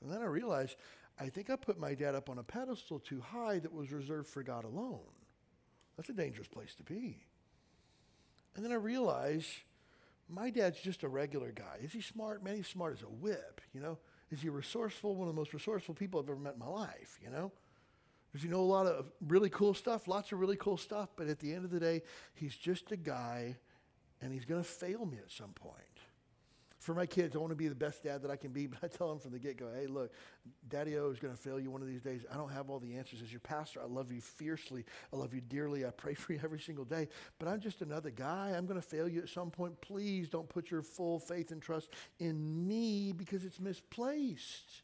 [0.00, 0.76] And then I realized,
[1.18, 4.28] I think I put my dad up on a pedestal too high that was reserved
[4.28, 5.00] for God alone.
[5.96, 7.24] That's a dangerous place to be.
[8.54, 9.48] And then I realized
[10.28, 11.78] my dad's just a regular guy.
[11.82, 12.44] Is he smart?
[12.44, 13.98] Man, he's smart as a whip, you know?
[14.30, 15.14] Is he resourceful?
[15.14, 17.52] One of the most resourceful people I've ever met in my life, you know?
[18.32, 20.08] Does he know a lot of really cool stuff?
[20.08, 22.02] Lots of really cool stuff, but at the end of the day,
[22.34, 23.56] he's just a guy
[24.20, 25.85] and he's going to fail me at some point
[26.86, 28.78] for my kids, I want to be the best dad that I can be, but
[28.82, 30.12] I tell them from the get go, hey, look,
[30.68, 32.24] Daddy O is going to fail you one of these days.
[32.32, 33.20] I don't have all the answers.
[33.22, 34.84] As your pastor, I love you fiercely.
[35.12, 35.84] I love you dearly.
[35.84, 37.08] I pray for you every single day,
[37.40, 38.54] but I'm just another guy.
[38.56, 39.80] I'm going to fail you at some point.
[39.80, 44.82] Please don't put your full faith and trust in me because it's misplaced.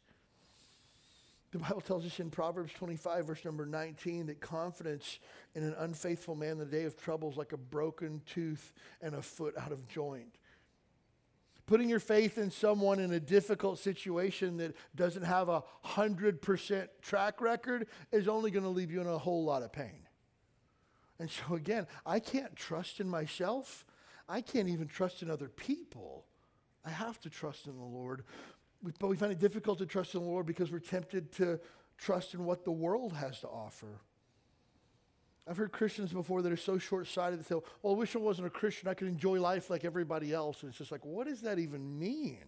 [1.51, 5.19] The Bible tells us in Proverbs 25, verse number 19, that confidence
[5.53, 9.13] in an unfaithful man in the day of trouble is like a broken tooth and
[9.13, 10.35] a foot out of joint.
[11.65, 17.39] Putting your faith in someone in a difficult situation that doesn't have a 100% track
[17.39, 20.07] record is only going to leave you in a whole lot of pain.
[21.19, 23.85] And so, again, I can't trust in myself.
[24.27, 26.25] I can't even trust in other people.
[26.85, 28.23] I have to trust in the Lord.
[28.99, 31.59] But we find it difficult to trust in the Lord because we're tempted to
[31.97, 34.01] trust in what the world has to offer.
[35.47, 38.19] I've heard Christians before that are so short sighted that say, well, I wish I
[38.19, 38.87] wasn't a Christian.
[38.87, 40.61] I could enjoy life like everybody else.
[40.61, 42.45] And it's just like, what does that even mean?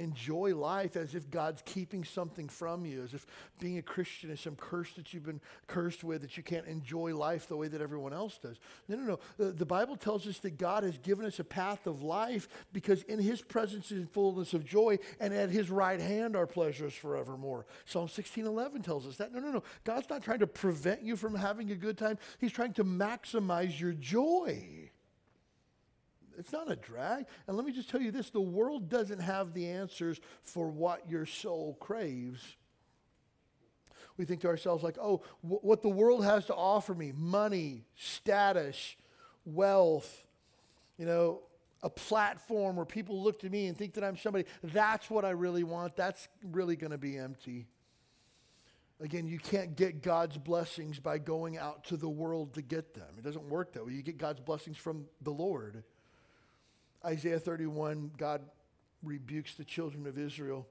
[0.00, 3.26] Enjoy life as if God's keeping something from you, as if
[3.58, 7.14] being a Christian is some curse that you've been cursed with, that you can't enjoy
[7.14, 8.58] life the way that everyone else does.
[8.88, 9.52] No, no, no.
[9.52, 13.20] The, Bible tells us that God has given us a path of life because in
[13.20, 17.66] his presence is fullness of joy, and at his right hand are pleasures forevermore.
[17.84, 19.32] Psalm 16 11 tells us that.
[19.32, 19.62] No, no, no.
[19.84, 23.78] God's not trying to prevent you from having a good time, he's trying to maximize
[23.78, 24.89] your joy.
[26.40, 27.26] It's not a drag.
[27.46, 31.08] And let me just tell you this the world doesn't have the answers for what
[31.08, 32.40] your soul craves.
[34.16, 38.96] We think to ourselves, like, oh, what the world has to offer me money, status,
[39.44, 40.24] wealth,
[40.98, 41.42] you know,
[41.82, 44.46] a platform where people look to me and think that I'm somebody.
[44.62, 45.94] That's what I really want.
[45.94, 47.66] That's really going to be empty.
[48.98, 53.08] Again, you can't get God's blessings by going out to the world to get them.
[53.16, 53.92] It doesn't work that way.
[53.92, 55.82] You get God's blessings from the Lord.
[57.04, 58.42] Isaiah 31, God
[59.02, 60.66] rebukes the children of Israel.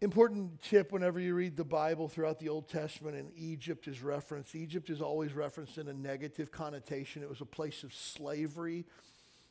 [0.00, 4.54] Important tip whenever you read the Bible throughout the Old Testament and Egypt is referenced.
[4.56, 7.22] Egypt is always referenced in a negative connotation.
[7.22, 8.84] It was a place of slavery,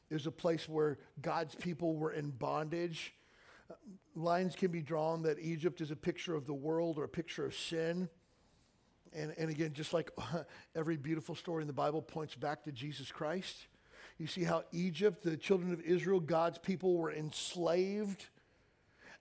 [0.09, 3.13] it was a place where God's people were in bondage.
[3.69, 3.75] Uh,
[4.15, 7.45] lines can be drawn that Egypt is a picture of the world or a picture
[7.45, 8.09] of sin.
[9.13, 10.09] And, and again, just like
[10.75, 13.67] every beautiful story in the Bible points back to Jesus Christ,
[14.21, 18.27] you see how Egypt, the children of Israel, God's people were enslaved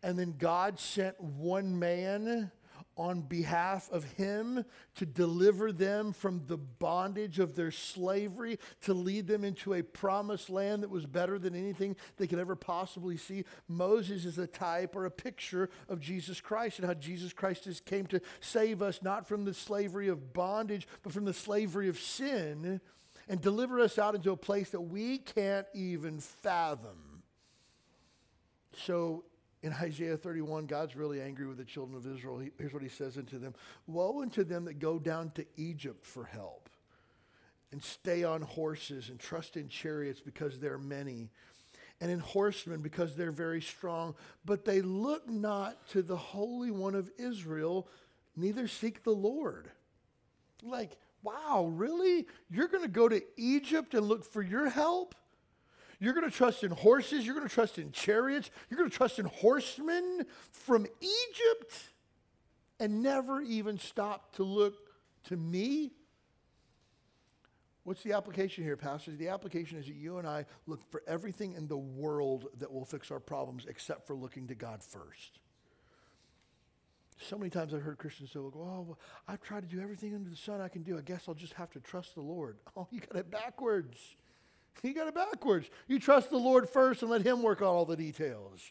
[0.03, 2.51] and then God sent one man
[2.97, 9.27] on behalf of him to deliver them from the bondage of their slavery, to lead
[9.27, 13.45] them into a promised land that was better than anything they could ever possibly see.
[13.69, 17.81] Moses is a type or a picture of Jesus Christ and how Jesus Christ has
[17.81, 21.99] came to save us not from the slavery of bondage, but from the slavery of
[21.99, 22.81] sin
[23.31, 27.23] and deliver us out into a place that we can't even fathom.
[28.85, 29.23] So
[29.63, 32.41] in Isaiah 31, God's really angry with the children of Israel.
[32.41, 33.55] He, here's what he says unto them
[33.87, 36.69] Woe unto them that go down to Egypt for help,
[37.71, 41.31] and stay on horses, and trust in chariots because they're many,
[42.01, 44.17] and in horsemen because they're very strong.
[44.45, 47.87] But they look not to the Holy One of Israel,
[48.35, 49.71] neither seek the Lord.
[50.65, 52.27] Like, wow, really?
[52.51, 55.15] You're going to go to Egypt and look for your help?
[55.99, 57.27] You're going to trust in horses.
[57.27, 58.51] You're going to trust in chariots.
[58.69, 61.75] You're going to trust in horsemen from Egypt
[62.79, 64.75] and never even stop to look
[65.25, 65.93] to me.
[67.85, 69.19] What's the application here, pastors?
[69.19, 72.85] The application is that you and I look for everything in the world that will
[72.85, 75.39] fix our problems except for looking to God first.
[77.29, 80.31] So many times I've heard Christians say, oh, well, I've tried to do everything under
[80.31, 80.97] the sun I can do.
[80.97, 82.59] I guess I'll just have to trust the Lord.
[82.77, 83.99] Oh, you got it backwards.
[84.83, 85.69] You got it backwards.
[85.89, 88.71] You trust the Lord first and let Him work out all the details.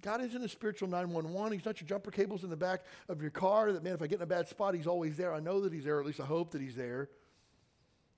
[0.00, 1.52] God isn't a spiritual 911.
[1.52, 4.06] He's not your jumper cables in the back of your car that, man, if I
[4.06, 5.34] get in a bad spot, He's always there.
[5.34, 7.08] I know that He's there, or at least I hope that He's there.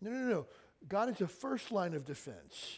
[0.03, 0.47] No, no, no.
[0.89, 2.77] God is the first line of defense.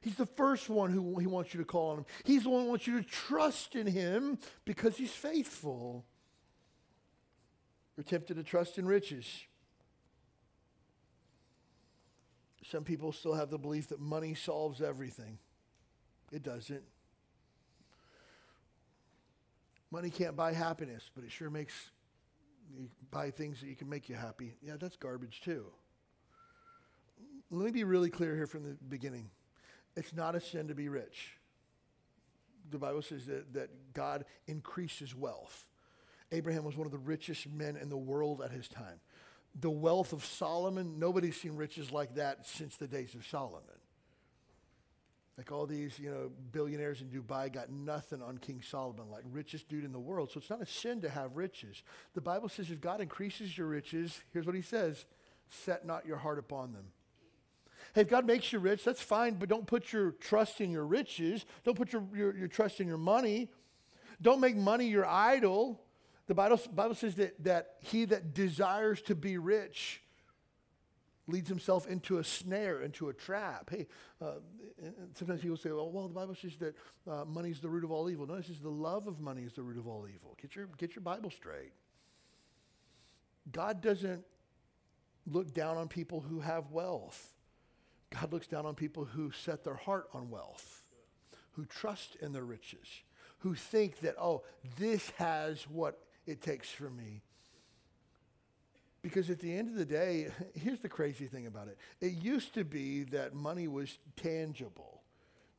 [0.00, 2.06] He's the first one who He wants you to call on Him.
[2.24, 6.06] He's the one who wants you to trust in Him because He's faithful.
[7.96, 9.26] We're tempted to trust in riches.
[12.70, 15.38] Some people still have the belief that money solves everything.
[16.30, 16.82] It doesn't.
[19.90, 21.90] Money can't buy happiness, but it sure makes
[22.74, 24.54] you buy things that you can make you happy.
[24.62, 25.66] Yeah, that's garbage too.
[27.50, 29.28] Let me be really clear here from the beginning.
[29.94, 31.36] It's not a sin to be rich.
[32.70, 35.66] The Bible says that, that God increases wealth.
[36.32, 39.00] Abraham was one of the richest men in the world at his time
[39.60, 43.60] the wealth of Solomon, nobody's seen riches like that since the days of Solomon.
[45.36, 49.68] Like all these, you know, billionaires in Dubai got nothing on King Solomon, like richest
[49.68, 50.30] dude in the world.
[50.30, 51.82] So it's not a sin to have riches.
[52.14, 55.04] The Bible says if God increases your riches, here's what he says
[55.48, 56.84] set not your heart upon them.
[57.94, 60.86] Hey, if God makes you rich, that's fine, but don't put your trust in your
[60.86, 61.44] riches.
[61.64, 63.50] Don't put your, your, your trust in your money.
[64.20, 65.82] Don't make money your idol.
[66.26, 70.02] The Bible, Bible says that, that he that desires to be rich
[71.26, 73.70] leads himself into a snare, into a trap.
[73.70, 73.86] Hey,
[74.20, 74.34] uh,
[75.14, 76.74] sometimes people say, well, well, the Bible says that
[77.10, 78.26] uh, money is the root of all evil.
[78.26, 80.36] No, it says the love of money is the root of all evil.
[80.40, 81.72] Get your, get your Bible straight.
[83.50, 84.24] God doesn't
[85.26, 87.34] look down on people who have wealth.
[88.10, 90.82] God looks down on people who set their heart on wealth,
[91.52, 92.86] who trust in their riches,
[93.38, 94.42] who think that, oh,
[94.78, 97.22] this has what it takes for me.
[99.02, 101.78] Because at the end of the day, here's the crazy thing about it.
[102.00, 105.02] It used to be that money was tangible,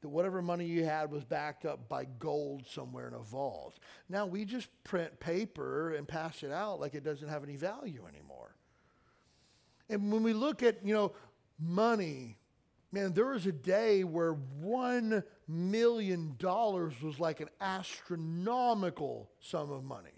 [0.01, 3.77] that whatever money you had was backed up by gold somewhere in a vault.
[4.09, 8.05] Now we just print paper and pass it out like it doesn't have any value
[8.07, 8.55] anymore.
[9.89, 11.11] And when we look at, you know,
[11.59, 12.37] money,
[12.93, 20.12] man, there was a day where $1 million was like an astronomical sum of money.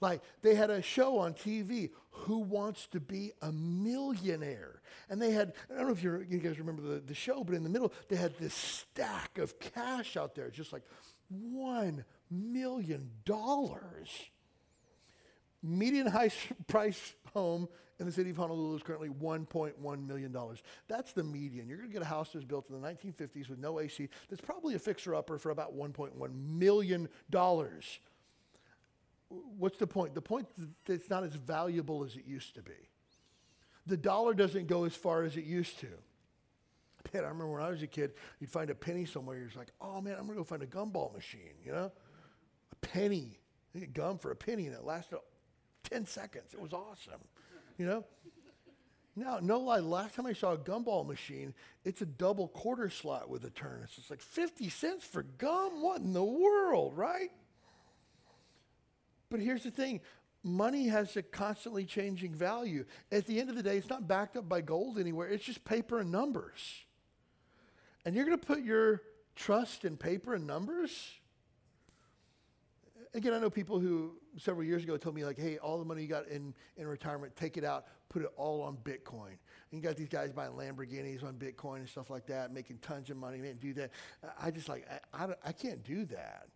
[0.00, 4.80] Like they had a show on TV, Who Wants to Be a Millionaire?
[5.10, 7.62] And they had, I don't know if you guys remember the, the show, but in
[7.62, 10.82] the middle, they had this stack of cash out there, just like
[11.32, 13.10] $1 million.
[15.62, 16.30] Median high
[16.66, 20.36] price home in the city of Honolulu is currently $1.1 million.
[20.88, 21.68] That's the median.
[21.68, 24.42] You're going to get a house that's built in the 1950s with no AC that's
[24.42, 27.08] probably a fixer upper for about $1.1 million
[29.58, 30.14] what's the point?
[30.14, 32.72] The point that it's not as valuable as it used to be.
[33.86, 35.88] The dollar doesn't go as far as it used to.
[37.12, 39.36] Man, I remember when I was a kid, you'd find a penny somewhere.
[39.36, 41.54] You're just like, oh man, I'm gonna go find a gumball machine.
[41.64, 41.92] You know,
[42.72, 43.38] a penny.
[43.74, 45.18] You get gum for a penny and it lasted
[45.84, 46.54] 10 seconds.
[46.54, 47.20] It was awesome,
[47.76, 48.04] you know?
[49.16, 53.28] Now, no lie, last time I saw a gumball machine, it's a double quarter slot
[53.28, 53.80] with a turn.
[53.84, 55.82] It's just like 50 cents for gum?
[55.82, 57.30] What in the world, right?
[59.34, 60.00] But here's the thing
[60.44, 62.84] money has a constantly changing value.
[63.10, 65.64] At the end of the day, it's not backed up by gold anywhere, it's just
[65.64, 66.84] paper and numbers.
[68.04, 69.02] And you're going to put your
[69.34, 71.10] trust in paper and numbers?
[73.12, 76.02] Again, I know people who several years ago told me, like, hey, all the money
[76.02, 79.34] you got in, in retirement, take it out, put it all on Bitcoin.
[79.72, 83.10] And you got these guys buying Lamborghinis on Bitcoin and stuff like that, making tons
[83.10, 83.38] of money.
[83.38, 83.90] Man, do that.
[84.40, 86.46] I just like, I, I, I can't do that.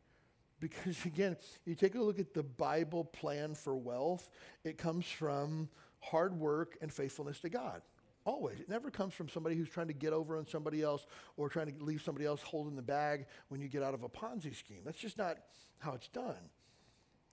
[0.60, 4.30] Because again, you take a look at the Bible plan for wealth,
[4.64, 5.68] it comes from
[6.00, 7.82] hard work and faithfulness to God.
[8.24, 8.60] Always.
[8.60, 11.74] It never comes from somebody who's trying to get over on somebody else or trying
[11.74, 14.82] to leave somebody else holding the bag when you get out of a Ponzi scheme.
[14.84, 15.38] That's just not
[15.78, 16.50] how it's done.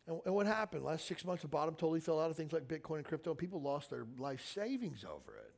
[0.08, 0.86] And, and what happened?
[0.86, 3.34] Last six months, the bottom totally fell out of things like Bitcoin and crypto.
[3.34, 5.54] People lost their life savings over it.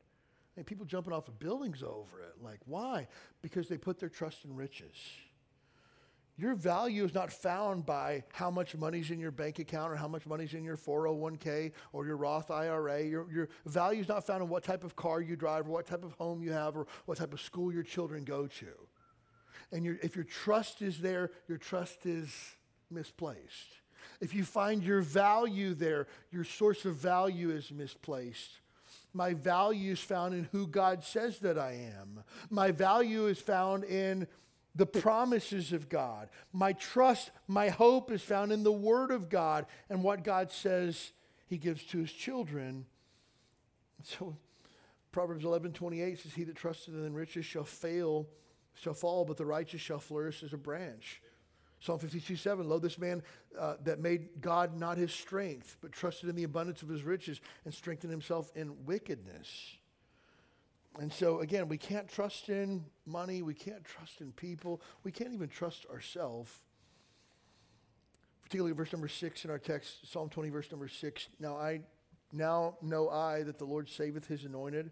[0.56, 2.42] And people jumping off of buildings over it.
[2.42, 3.08] Like, why?
[3.44, 4.96] Because they put their trust in riches.
[6.40, 10.08] Your value is not found by how much money's in your bank account or how
[10.08, 13.04] much money's in your 401k or your Roth IRA.
[13.04, 15.88] Your, your value is not found in what type of car you drive or what
[15.88, 18.68] type of home you have or what type of school your children go to.
[19.72, 22.32] And your, if your trust is there, your trust is
[22.92, 23.80] misplaced.
[24.22, 28.60] If you find your value there, your source of value is misplaced.
[29.12, 32.24] My value is found in who God says that I am.
[32.52, 34.28] My value is found in
[34.78, 36.30] the promises of God.
[36.54, 41.12] My trust, my hope is found in the Word of God and what God says
[41.48, 42.86] He gives to His children.
[44.04, 44.38] So
[45.12, 48.28] Proverbs 11 28 says, He that trusted in riches shall fail,
[48.76, 51.22] shall fall, but the righteous shall flourish as a branch.
[51.80, 53.24] Psalm 52 7, Lo, this man
[53.60, 57.42] uh, that made God not his strength, but trusted in the abundance of his riches
[57.66, 59.78] and strengthened himself in wickedness.
[61.00, 63.42] And so, again, we can't trust in money.
[63.42, 64.82] We can't trust in people.
[65.04, 66.52] We can't even trust ourselves.
[68.44, 71.28] Particularly verse number six in our text, Psalm 20, verse number six.
[71.40, 71.82] Now I
[72.32, 74.92] now know I that the Lord saveth his anointed.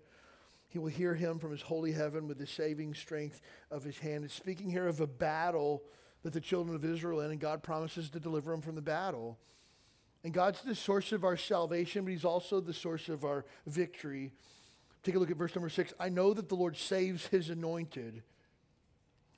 [0.67, 3.41] He will hear him from his holy heaven with the saving strength
[3.71, 4.25] of his hand.
[4.25, 5.83] It's speaking here of a battle
[6.23, 9.37] that the children of Israel in, and God promises to deliver them from the battle.
[10.23, 14.33] And God's the source of our salvation, but he's also the source of our victory.
[15.05, 15.93] Take a look at verse number six.
[15.99, 18.23] I know that the Lord saves his anointed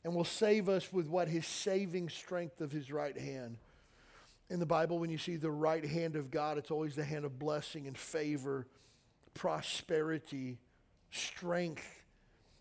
[0.05, 1.27] and will save us with what?
[1.27, 3.57] His saving strength of his right hand.
[4.49, 7.25] In the Bible, when you see the right hand of God, it's always the hand
[7.25, 8.65] of blessing and favor,
[9.33, 10.57] prosperity,
[11.11, 11.85] strength.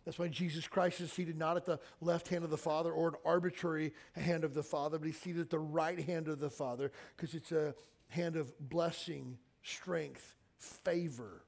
[0.05, 3.11] That's why Jesus Christ is seated not at the left hand of the Father or
[3.11, 6.51] an arbitrary hand of the Father, but he's seated at the right hand of the
[6.51, 7.73] Father because it's a
[8.09, 11.46] hand of blessing, strength, favor.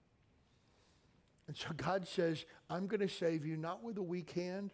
[1.48, 4.70] And so God says, I'm going to save you not with a weak hand,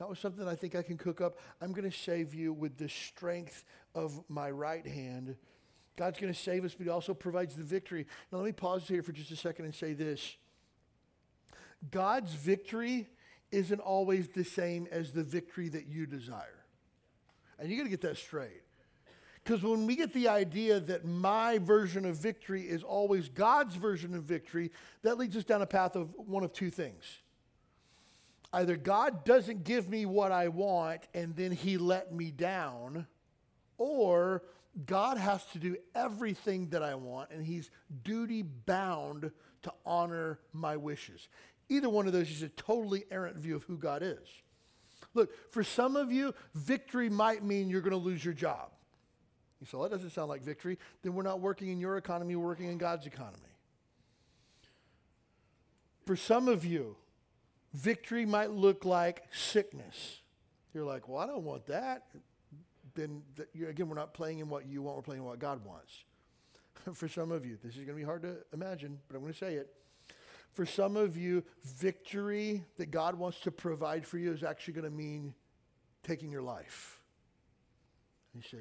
[0.00, 1.38] not with something I think I can cook up.
[1.62, 5.36] I'm going to save you with the strength of my right hand.
[5.96, 8.06] God's going to save us, but He also provides the victory.
[8.30, 10.36] Now, let me pause here for just a second and say this
[11.90, 13.08] God's victory
[13.50, 16.64] isn't always the same as the victory that you desire.
[17.58, 18.62] And you got to get that straight.
[19.44, 24.14] Because when we get the idea that my version of victory is always God's version
[24.14, 24.70] of victory,
[25.02, 27.04] that leads us down a path of one of two things.
[28.52, 33.06] Either God doesn't give me what I want and then he let me down,
[33.76, 34.42] or
[34.86, 37.70] God has to do everything that I want and he's
[38.04, 39.30] duty bound
[39.62, 41.28] to honor my wishes.
[41.68, 44.26] Either one of those is a totally errant view of who God is.
[45.14, 48.70] Look, for some of you, victory might mean you're going to lose your job.
[49.60, 50.78] You say, well, that doesn't sound like victory.
[51.02, 53.42] Then we're not working in your economy, we're working in God's economy.
[56.06, 56.96] For some of you,
[57.74, 60.20] victory might look like sickness.
[60.72, 62.06] You're like, well, I don't want that.
[62.94, 63.22] Then,
[63.54, 66.04] again, we're not playing in what you want, we're playing in what God wants.
[66.94, 69.32] For some of you, this is going to be hard to imagine, but I'm going
[69.32, 69.72] to say it.
[70.52, 74.90] For some of you, victory that God wants to provide for you is actually going
[74.90, 75.34] to mean
[76.02, 76.98] taking your life.
[78.34, 78.58] You say,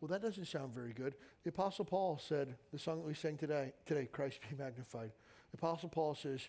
[0.00, 1.14] well, that doesn't sound very good.
[1.42, 5.10] The Apostle Paul said, the song that we sang today, today, Christ be magnified.
[5.52, 6.40] The Apostle Paul says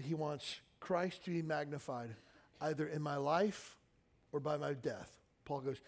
[0.00, 2.14] he wants Christ to be magnified
[2.60, 3.76] either in my life
[4.32, 5.18] or by my death.
[5.44, 5.80] Paul goes,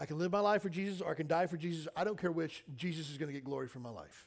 [0.00, 1.88] I can live my life for Jesus or I can die for Jesus.
[1.96, 2.62] I don't care which.
[2.76, 4.26] Jesus is going to get glory from my life.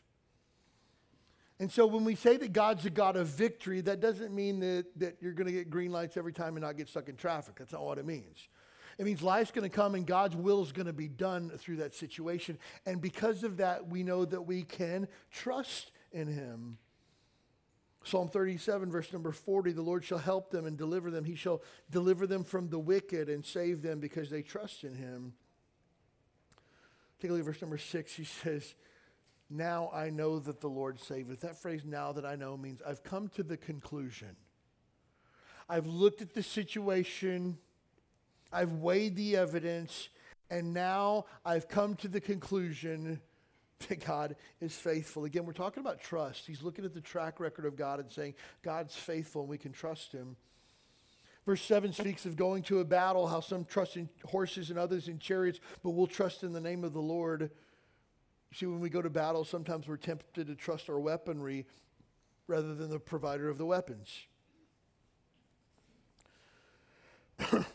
[1.59, 4.85] And so when we say that God's a God of victory, that doesn't mean that,
[4.97, 7.55] that you're going to get green lights every time and not get stuck in traffic.
[7.59, 8.47] That's not what it means.
[8.97, 11.77] It means life's going to come and God's will is going to be done through
[11.77, 12.57] that situation.
[12.85, 16.77] And because of that, we know that we can trust in Him.
[18.03, 21.23] Psalm 37, verse number 40 the Lord shall help them and deliver them.
[21.23, 25.33] He shall deliver them from the wicked and save them because they trust in Him.
[27.21, 28.13] Take a look at verse number 6.
[28.15, 28.73] He says,
[29.49, 31.41] Now I know that the Lord saveth.
[31.41, 34.35] That phrase, now that I know, means I've come to the conclusion.
[35.69, 37.59] I've looked at the situation,
[38.51, 40.09] I've weighed the evidence,
[40.49, 43.21] and now I've come to the conclusion
[43.87, 45.25] that God is faithful.
[45.25, 46.45] Again, we're talking about trust.
[46.45, 49.71] He's looking at the track record of God and saying, God's faithful and we can
[49.71, 50.35] trust him.
[51.45, 55.07] Verse 7 speaks of going to a battle, how some trust in horses and others
[55.07, 57.49] in chariots, but we'll trust in the name of the Lord.
[58.53, 61.65] See, when we go to battle, sometimes we're tempted to trust our weaponry
[62.47, 64.27] rather than the provider of the weapons.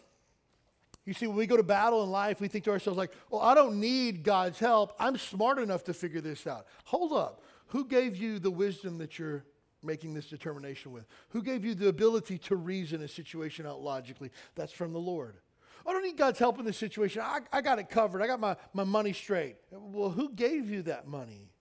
[1.07, 3.41] You see, when we go to battle in life, we think to ourselves, like, well,
[3.41, 4.95] I don't need God's help.
[4.99, 6.67] I'm smart enough to figure this out.
[6.85, 7.43] Hold up.
[7.69, 9.45] Who gave you the wisdom that you're
[9.85, 11.07] making this determination with?
[11.29, 14.31] Who gave you the ability to reason a situation out logically?
[14.57, 15.37] That's from the Lord.
[15.85, 17.23] Oh, I don't need God's help in this situation.
[17.23, 18.21] I, I got it covered.
[18.21, 19.57] I got my, my money straight.
[19.71, 21.53] Well, who gave you that money?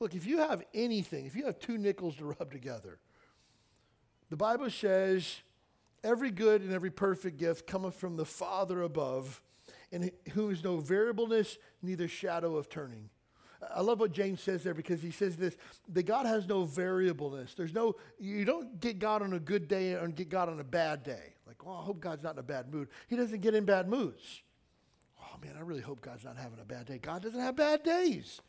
[0.00, 2.98] Look, if you have anything, if you have two nickels to rub together,
[4.28, 5.40] the Bible says
[6.02, 9.42] Every good and every perfect gift cometh from the Father above,
[9.92, 13.10] in who is no variableness, neither shadow of turning.
[13.74, 15.56] I love what James says there because he says this
[15.90, 17.54] that God has no variableness.
[17.54, 20.64] There's no, you don't get God on a good day and get God on a
[20.64, 21.34] bad day.
[21.46, 22.88] Like, well, I hope God's not in a bad mood.
[23.08, 24.42] He doesn't get in bad moods.
[25.20, 26.98] Oh man, I really hope God's not having a bad day.
[26.98, 28.40] God doesn't have bad days.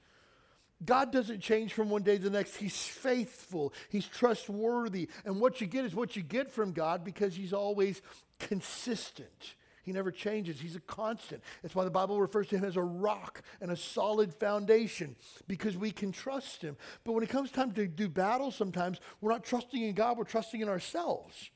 [0.83, 2.55] God doesn't change from one day to the next.
[2.55, 5.09] He's faithful, He's trustworthy.
[5.25, 8.01] And what you get is what you get from God because He's always
[8.39, 9.55] consistent.
[9.83, 10.59] He never changes.
[10.59, 11.41] He's a constant.
[11.61, 15.15] That's why the Bible refers to him as a rock and a solid foundation
[15.47, 16.77] because we can trust him.
[17.03, 20.23] But when it comes time to do battle, sometimes we're not trusting in God, we're
[20.23, 21.49] trusting in ourselves.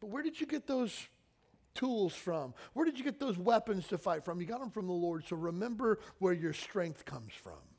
[0.00, 1.08] But where did you get those
[1.74, 2.52] tools from?
[2.74, 4.40] Where did you get those weapons to fight from?
[4.40, 5.24] You got them from the Lord.
[5.26, 7.73] So remember where your strength comes from.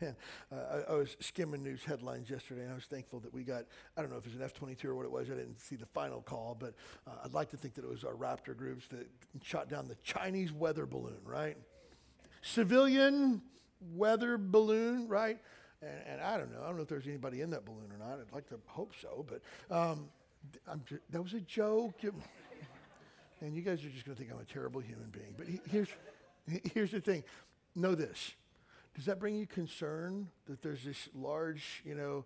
[0.00, 0.16] Man,
[0.52, 0.56] uh,
[0.88, 3.64] I, I, was skimming news headlines yesterday, and I was thankful that we got,
[3.96, 5.30] I don't know if it was an F 22 or what it was.
[5.30, 6.74] I didn't see the final call, but
[7.06, 9.06] uh, I'd like to think that it was our Raptor groups that
[9.42, 11.56] shot down the Chinese weather balloon, right?
[12.42, 13.42] Civilian
[13.94, 15.38] weather balloon, right?
[15.82, 16.62] And, and, I don't know.
[16.62, 18.18] I don't know if there's anybody in that balloon or not.
[18.20, 20.08] I'd like to hope so, but um,
[21.10, 21.94] that was a joke.
[23.42, 25.34] And you guys are just going to think I'm a terrible human being.
[25.36, 25.88] But he, here's,
[26.74, 27.24] here's the thing
[27.74, 28.34] know this
[28.94, 32.24] does that bring you concern that there's this large, you know,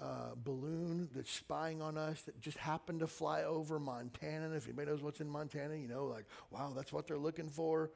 [0.00, 4.46] uh, balloon that's spying on us that just happened to fly over Montana?
[4.46, 7.48] And if anybody knows what's in Montana, you know, like, wow, that's what they're looking
[7.48, 7.90] for.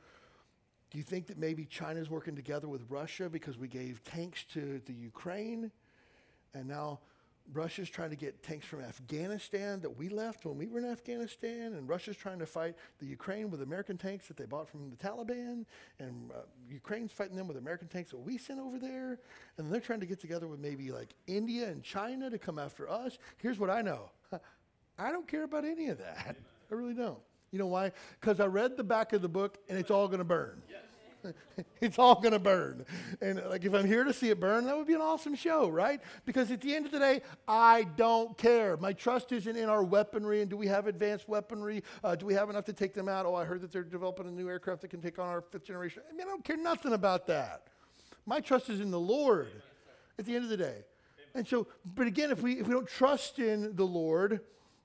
[0.90, 4.80] Do you think that maybe China's working together with Russia because we gave tanks to
[4.84, 5.70] the Ukraine?
[6.52, 7.00] And now
[7.52, 11.74] Russia's trying to get tanks from Afghanistan that we left when we were in Afghanistan,
[11.74, 14.96] and Russia's trying to fight the Ukraine with American tanks that they bought from the
[14.96, 15.64] Taliban,
[15.98, 19.18] and uh, Ukraine's fighting them with American tanks that we sent over there,
[19.58, 22.88] and they're trying to get together with maybe like India and China to come after
[22.88, 23.18] us.
[23.38, 24.10] Here's what I know
[24.98, 26.36] I don't care about any of that.
[26.70, 27.18] I really don't.
[27.50, 27.92] You know why?
[28.18, 30.62] Because I read the back of the book, and it's all going to burn.
[31.80, 32.86] It's all going to burn.
[33.20, 35.68] And like if I'm here to see it burn, that would be an awesome show,
[35.68, 36.00] right?
[36.24, 38.76] Because at the end of the day, I don't care.
[38.76, 41.82] My trust isn't in our weaponry and do we have advanced weaponry?
[42.04, 43.26] Uh, do we have enough to take them out?
[43.26, 45.64] Oh, I heard that they're developing a new aircraft that can take on our fifth
[45.64, 46.04] generation.
[46.08, 47.64] I mean, I don't care nothing about that.
[48.26, 49.50] My trust is in the Lord
[50.18, 50.84] at the end of the day.
[51.34, 51.66] And so,
[51.96, 54.40] but again, if we if we don't trust in the Lord,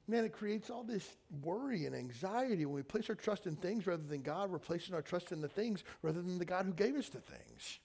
[0.07, 1.07] man, it creates all this
[1.43, 2.65] worry and anxiety.
[2.65, 5.41] When we place our trust in things rather than God, we're placing our trust in
[5.41, 7.79] the things rather than the God who gave us the things.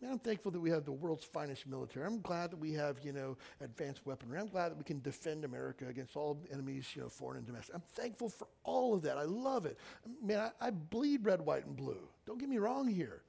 [0.00, 2.06] Man, I'm thankful that we have the world's finest military.
[2.06, 4.38] I'm glad that we have, you know, advanced weaponry.
[4.38, 7.74] I'm glad that we can defend America against all enemies, you know, foreign and domestic.
[7.74, 9.18] I'm thankful for all of that.
[9.18, 9.76] I love it.
[10.22, 12.08] Man, I, I bleed red, white, and blue.
[12.26, 13.22] Don't get me wrong here.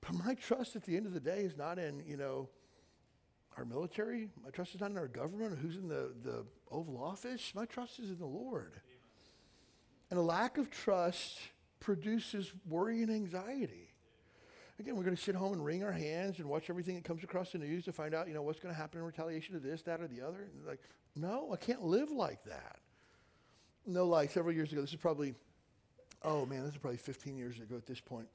[0.00, 2.48] But my trust at the end of the day is not in, you know,
[3.58, 4.28] our military.
[4.44, 7.52] My trust is not in our government who's in the, the Oval Office.
[7.54, 8.72] My trust is in the Lord.
[10.10, 11.38] And a lack of trust
[11.80, 13.92] produces worry and anxiety.
[14.80, 17.24] Again, we're going to sit home and wring our hands and watch everything that comes
[17.24, 19.60] across the news to find out, you know, what's going to happen in retaliation to
[19.60, 20.48] this, that, or the other.
[20.54, 20.80] And like,
[21.16, 22.78] no, I can't live like that.
[23.86, 25.34] No, like several years ago, this is probably,
[26.22, 28.28] oh man, this is probably 15 years ago at this point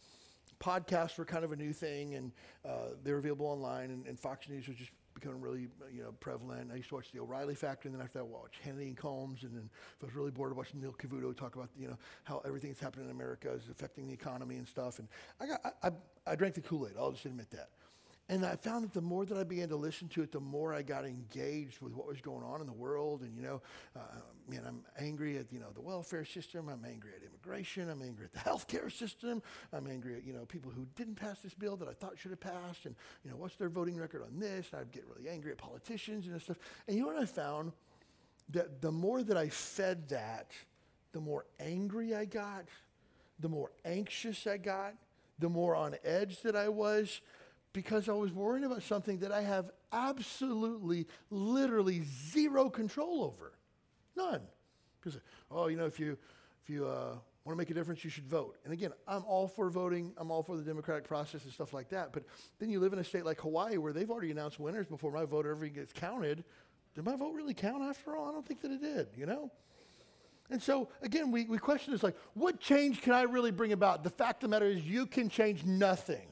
[0.59, 2.31] podcasts were kind of a new thing and
[2.65, 6.11] uh, they were available online and, and, Fox News was just becoming really, you know,
[6.19, 6.71] prevalent.
[6.71, 8.97] I used to watch the O'Reilly Factor, and then after that, I watch Hannity and
[8.97, 9.43] Colmes.
[9.43, 11.97] and then if I was really bored, I watched Neil Cavuto talk about, you know,
[12.23, 14.99] how everything that's happening in America is affecting the economy and stuff.
[14.99, 15.07] And
[15.39, 15.91] I got, I, I,
[16.31, 16.93] I drank the Kool-Aid.
[16.97, 17.69] I'll just admit that.
[18.29, 20.73] And I found that the more that I began to listen to it, the more
[20.73, 23.21] I got engaged with what was going on in the world.
[23.21, 23.61] And, you know,
[23.97, 23.99] uh,
[24.47, 26.69] man, I'm angry at, you know, the welfare system.
[26.69, 27.89] I'm angry at immigration.
[27.89, 29.43] I'm angry at the healthcare system.
[29.73, 32.31] I'm angry at, you know, people who didn't pass this bill that I thought should
[32.31, 32.85] have passed.
[32.85, 32.95] And,
[33.25, 34.67] you know, what's their voting record on this?
[34.71, 36.57] And I'd get really angry at politicians and stuff.
[36.87, 37.73] And you know what I found?
[38.51, 40.51] That the more that I fed that,
[41.11, 42.65] the more angry I got,
[43.39, 44.93] the more anxious I got,
[45.39, 47.19] the more on edge that I was
[47.73, 53.53] because I was worrying about something that I have absolutely, literally zero control over.
[54.15, 54.41] None.
[54.99, 55.19] Because,
[55.51, 56.17] oh, you know, if you,
[56.63, 58.57] if you uh, want to make a difference, you should vote.
[58.63, 60.13] And again, I'm all for voting.
[60.17, 62.13] I'm all for the democratic process and stuff like that.
[62.13, 62.23] But
[62.59, 65.25] then you live in a state like Hawaii where they've already announced winners before my
[65.25, 66.43] vote ever gets counted.
[66.95, 68.29] Did my vote really count after all?
[68.29, 69.51] I don't think that it did, you know?
[70.51, 74.03] And so, again, we, we question this like, what change can I really bring about?
[74.03, 76.27] The fact of the matter is, you can change nothing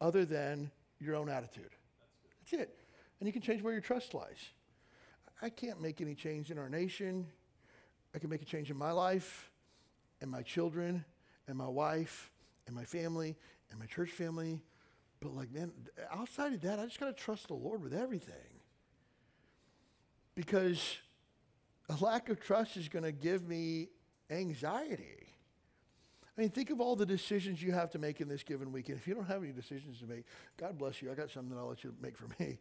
[0.00, 0.70] other than
[1.00, 1.70] your own attitude.
[2.40, 2.78] That's it.
[3.20, 4.50] And you can change where your trust lies.
[5.42, 7.26] I can't make any change in our nation.
[8.14, 9.50] I can make a change in my life
[10.20, 11.04] and my children
[11.48, 12.30] and my wife
[12.66, 13.36] and my family
[13.70, 14.62] and my church family.
[15.20, 15.72] But, like, man,
[16.12, 18.34] outside of that, I just got to trust the Lord with everything.
[20.34, 20.98] Because
[21.88, 23.88] a lack of trust is going to give me
[24.30, 25.15] anxiety.
[26.36, 28.90] I mean, think of all the decisions you have to make in this given week.
[28.90, 30.24] And if you don't have any decisions to make,
[30.58, 31.10] God bless you.
[31.10, 32.58] I got something that I'll let you make for me.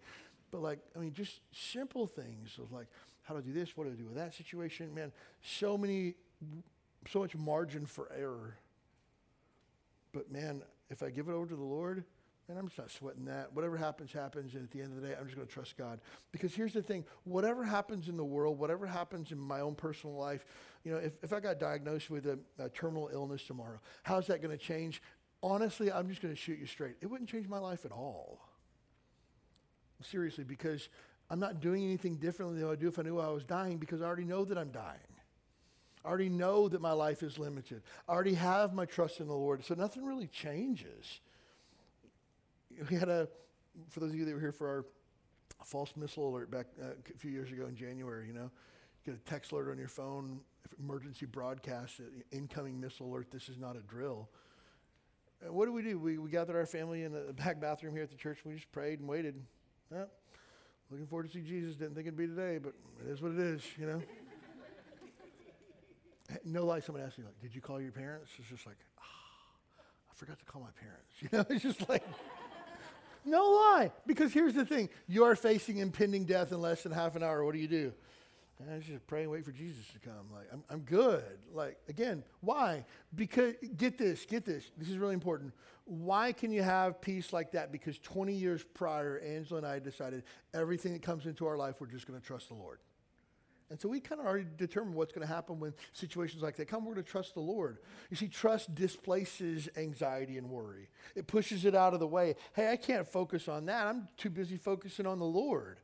[0.51, 2.87] But like, I mean, just simple things of like,
[3.23, 4.93] how do I do this, what do I do with that situation.
[4.93, 5.11] Man,
[5.41, 6.15] so many,
[7.11, 8.55] so much margin for error.
[10.13, 12.05] But man, if I give it over to the Lord,
[12.47, 13.53] man, I'm just not sweating that.
[13.53, 14.53] Whatever happens, happens.
[14.53, 15.99] And at the end of the day, I'm just going to trust God.
[16.31, 20.15] Because here's the thing whatever happens in the world, whatever happens in my own personal
[20.15, 20.45] life,
[20.83, 24.41] you know, if, if I got diagnosed with a, a terminal illness tomorrow, how's that
[24.41, 25.01] going to change?
[25.41, 26.95] Honestly, I'm just going to shoot you straight.
[27.01, 28.39] It wouldn't change my life at all.
[30.01, 30.89] Seriously, because
[31.29, 33.77] I'm not doing anything differently than I would do if I knew I was dying
[33.77, 34.99] because I already know that I'm dying.
[36.03, 37.81] I already know that my life is limited.
[38.07, 39.65] I already have my trust in the Lord.
[39.65, 41.21] So nothing really changes.
[42.89, 43.27] We had a,
[43.89, 44.85] for those of you that were here for our
[45.63, 48.51] false missile alert back uh, a few years ago in January, you know,
[49.03, 50.39] you get a text alert on your phone,
[50.79, 54.29] emergency broadcast, uh, incoming missile alert, this is not a drill.
[55.43, 55.99] And what do we do?
[55.99, 58.39] We, we gathered our family in the back bathroom here at the church.
[58.45, 59.41] We just prayed and waited.
[60.91, 61.75] Looking forward to see Jesus.
[61.75, 62.73] Didn't think it'd be today, but
[63.05, 64.01] it is what it is, you know.
[66.45, 68.31] no lie, someone asked me, like, did you call your parents?
[68.37, 71.01] It's just like, ah, oh, I forgot to call my parents.
[71.21, 72.03] You know, it's just like,
[73.25, 73.91] no lie.
[74.05, 77.43] Because here's the thing you are facing impending death in less than half an hour.
[77.43, 77.93] What do you do?
[78.71, 80.31] I just pray and wait for Jesus to come.
[80.33, 81.23] Like, I'm, I'm good.
[81.53, 82.85] Like, again, why?
[83.13, 84.71] Because, get this, get this.
[84.77, 85.53] This is really important.
[85.83, 87.71] Why can you have peace like that?
[87.71, 90.23] Because 20 years prior, Angela and I decided
[90.53, 92.79] everything that comes into our life, we're just going to trust the Lord.
[93.69, 96.67] And so we kind of already determined what's going to happen when situations like that
[96.67, 96.85] come.
[96.85, 97.79] We're going to trust the Lord.
[98.11, 102.35] You see, trust displaces anxiety and worry, it pushes it out of the way.
[102.53, 103.87] Hey, I can't focus on that.
[103.87, 105.79] I'm too busy focusing on the Lord.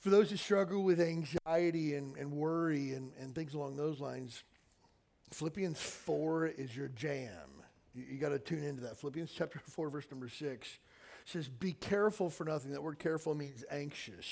[0.00, 4.44] For those who struggle with anxiety and, and worry and, and things along those lines,
[5.32, 7.30] Philippians 4 is your jam.
[7.94, 8.96] You, you got to tune into that.
[8.96, 10.68] Philippians chapter 4, verse number 6
[11.24, 12.72] says, Be careful for nothing.
[12.72, 14.26] That word careful means anxious.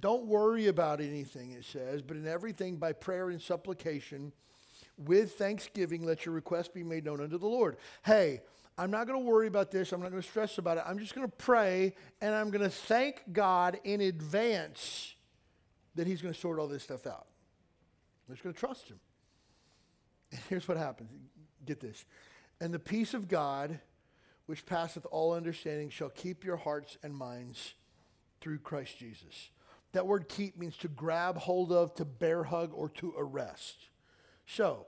[0.00, 4.32] Don't worry about anything, it says, but in everything by prayer and supplication,
[4.96, 7.76] with thanksgiving, let your request be made known unto the Lord.
[8.04, 8.40] Hey,
[8.76, 9.92] I'm not going to worry about this.
[9.92, 10.84] I'm not going to stress about it.
[10.86, 15.14] I'm just going to pray and I'm going to thank God in advance
[15.94, 17.26] that He's going to sort all this stuff out.
[18.28, 19.00] I'm just going to trust Him.
[20.30, 21.10] And here's what happens
[21.64, 22.04] get this.
[22.60, 23.78] And the peace of God,
[24.46, 27.74] which passeth all understanding, shall keep your hearts and minds
[28.40, 29.50] through Christ Jesus.
[29.92, 33.76] That word keep means to grab hold of, to bear hug, or to arrest.
[34.46, 34.86] So,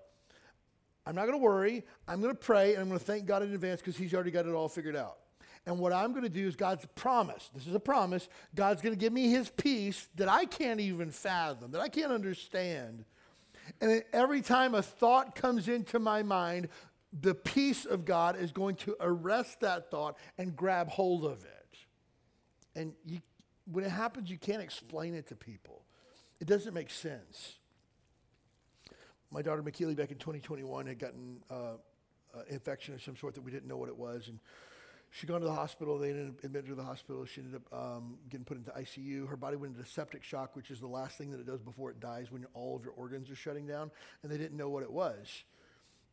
[1.07, 1.85] I'm not going to worry.
[2.07, 4.31] I'm going to pray and I'm going to thank God in advance because He's already
[4.31, 5.17] got it all figured out.
[5.67, 7.51] And what I'm going to do is God's promise.
[7.55, 8.29] This is a promise.
[8.55, 12.13] God's going to give me His peace that I can't even fathom, that I can't
[12.13, 13.05] understand.
[13.81, 16.69] And every time a thought comes into my mind,
[17.19, 21.79] the peace of God is going to arrest that thought and grab hold of it.
[22.75, 23.21] And you,
[23.73, 25.83] when it happens, you can't explain it to people.
[26.41, 27.57] It doesn't make sense
[29.31, 33.43] my daughter McKeely back in 2021 had gotten uh, uh, infection of some sort that
[33.43, 34.39] we didn't know what it was, and
[35.13, 35.99] She'd gone to the hospital.
[35.99, 37.25] They up admitted her to the hospital.
[37.25, 39.29] She ended up um, getting put into ICU.
[39.29, 41.91] Her body went into septic shock, which is the last thing that it does before
[41.91, 43.91] it dies when all of your organs are shutting down.
[44.23, 45.43] And they didn't know what it was.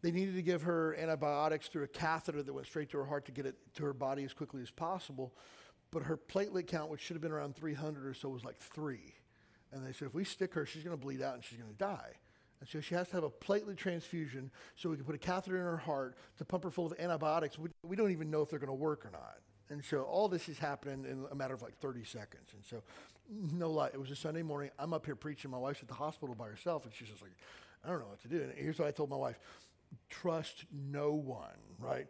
[0.02, 3.28] They needed to give her antibiotics through a catheter that went straight to her heart
[3.28, 5.32] to get it to her body as quickly as possible.
[5.92, 9.14] But her platelet count, which should have been around 300 or so, was like three.
[9.72, 11.72] And they said, if we stick her, she's going to bleed out and she's going
[11.72, 12.12] to die.
[12.60, 15.58] And so she has to have a platelet transfusion so we can put a catheter
[15.58, 17.60] in her heart to pump her full of antibiotics.
[17.60, 19.38] We, we don't even know if they're going to work or not.
[19.70, 22.50] And so all this is happening in a matter of like 30 seconds.
[22.54, 22.84] And so,
[23.30, 24.72] no lie, it was a Sunday morning.
[24.80, 25.52] I'm up here preaching.
[25.52, 27.34] My wife's at the hospital by herself, and she's just like,
[27.84, 28.42] I don't know what to do.
[28.42, 29.40] And here's what I told my wife
[30.10, 32.08] trust no one, right?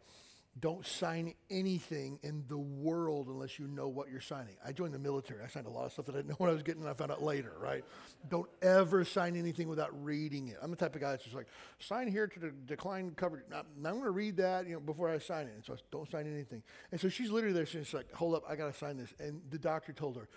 [0.60, 4.55] Don't sign anything in the world unless you know what you're signing.
[4.66, 5.43] I joined the military.
[5.43, 6.89] I signed a lot of stuff that I didn't know what I was getting, and
[6.89, 7.84] I found out later, right?
[8.30, 10.58] Don't ever sign anything without reading it.
[10.62, 11.47] I'm the type of guy that's just like,
[11.80, 13.43] sign here to de- decline coverage.
[13.49, 15.53] Now, I'm going to read that you know, before I sign it.
[15.55, 16.64] And so I don't sign anything.
[16.91, 17.66] And so she's literally there.
[17.66, 19.14] She's like, hold up, I got to sign this.
[19.20, 20.28] And the doctor told her,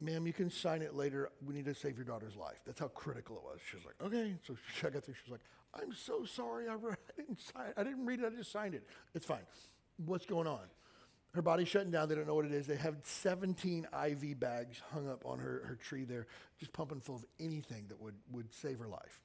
[0.00, 1.30] ma'am, you can sign it later.
[1.44, 2.58] We need to save your daughter's life.
[2.66, 3.58] That's how critical it was.
[3.68, 4.34] She was like, okay.
[4.46, 5.14] So she got through.
[5.14, 6.68] She was like, I'm so sorry.
[6.68, 7.72] I, re- I didn't sign.
[7.76, 8.26] I didn't read it.
[8.26, 8.84] I just signed it.
[9.14, 9.42] It's fine.
[10.04, 10.60] What's going on?
[11.32, 12.08] Her body's shutting down.
[12.08, 12.66] They don't know what it is.
[12.66, 16.26] They have 17 IV bags hung up on her, her tree there,
[16.58, 19.20] just pumping full of anything that would, would save her life.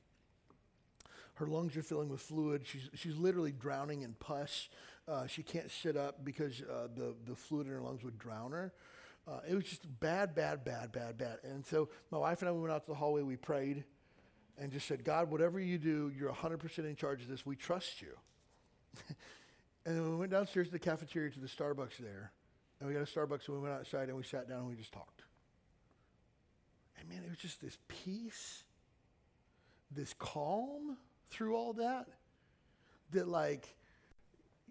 [1.36, 2.62] Her lungs are filling with fluid.
[2.66, 4.70] She's, she's literally drowning in pus.
[5.08, 8.52] Uh, she can't sit up because uh, the, the fluid in her lungs would drown
[8.52, 8.72] her.
[9.28, 11.40] Uh, it was just bad, bad, bad, bad, bad.
[11.44, 13.24] And so my wife and I we went out to the hallway.
[13.24, 13.84] We prayed
[14.58, 17.46] and just said, God, whatever you do, you're 100% in charge of this.
[17.46, 18.16] We trust you.
[19.86, 22.32] and then we went downstairs to the cafeteria to the Starbucks there.
[22.80, 24.76] And we got a Starbucks and we went outside and we sat down and we
[24.76, 25.24] just talked.
[27.00, 28.64] And man, it was just this peace,
[29.92, 30.98] this calm
[31.30, 32.08] through all that,
[33.12, 33.76] that like,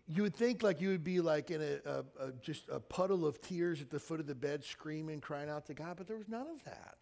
[0.06, 3.26] you would think like you would be like in a, a, a, just a puddle
[3.26, 6.16] of tears at the foot of the bed screaming crying out to god but there
[6.16, 6.96] was none of that.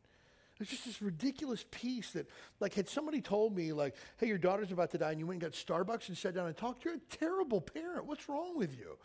[0.59, 2.28] There's just this ridiculous peace that
[2.61, 5.42] like had somebody told me like hey your daughter's about to die and you went
[5.42, 8.07] and got starbucks and sat down and talked you're a terrible parent.
[8.07, 8.98] What's wrong with you?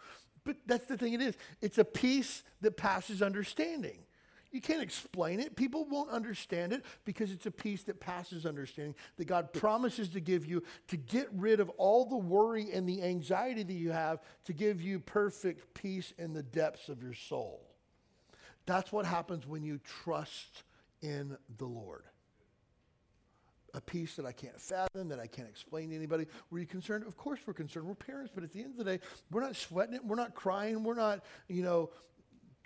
[0.43, 1.35] But that's the thing it is.
[1.61, 3.99] It's a peace that passes understanding
[4.51, 5.55] you can't explain it.
[5.55, 10.19] People won't understand it because it's a peace that passes understanding that God promises to
[10.19, 14.19] give you to get rid of all the worry and the anxiety that you have
[14.45, 17.61] to give you perfect peace in the depths of your soul.
[18.65, 20.63] That's what happens when you trust
[21.01, 22.03] in the Lord.
[23.73, 26.25] A peace that I can't fathom, that I can't explain to anybody.
[26.51, 27.05] Were you concerned?
[27.05, 27.85] Of course we're concerned.
[27.85, 30.03] We're parents, but at the end of the day, we're not sweating it.
[30.03, 30.83] We're not crying.
[30.83, 31.91] We're not, you know,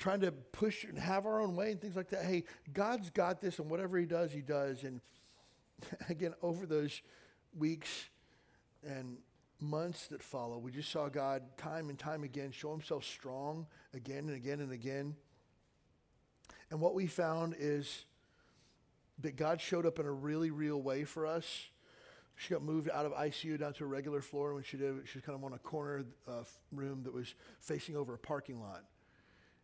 [0.01, 2.25] trying to push and have our own way and things like that.
[2.25, 2.43] Hey,
[2.73, 4.83] God's got this, and whatever He does, He does.
[4.83, 4.99] And
[6.09, 7.01] again, over those
[7.55, 8.09] weeks
[8.83, 9.17] and
[9.59, 14.27] months that follow, we just saw God time and time again show Himself strong again
[14.27, 15.15] and again and again.
[16.71, 18.05] And what we found is
[19.19, 21.69] that God showed up in a really real way for us.
[22.35, 24.55] She got moved out of ICU down to a regular floor.
[24.55, 27.95] When she did, she was kind of on a corner uh, room that was facing
[27.95, 28.83] over a parking lot.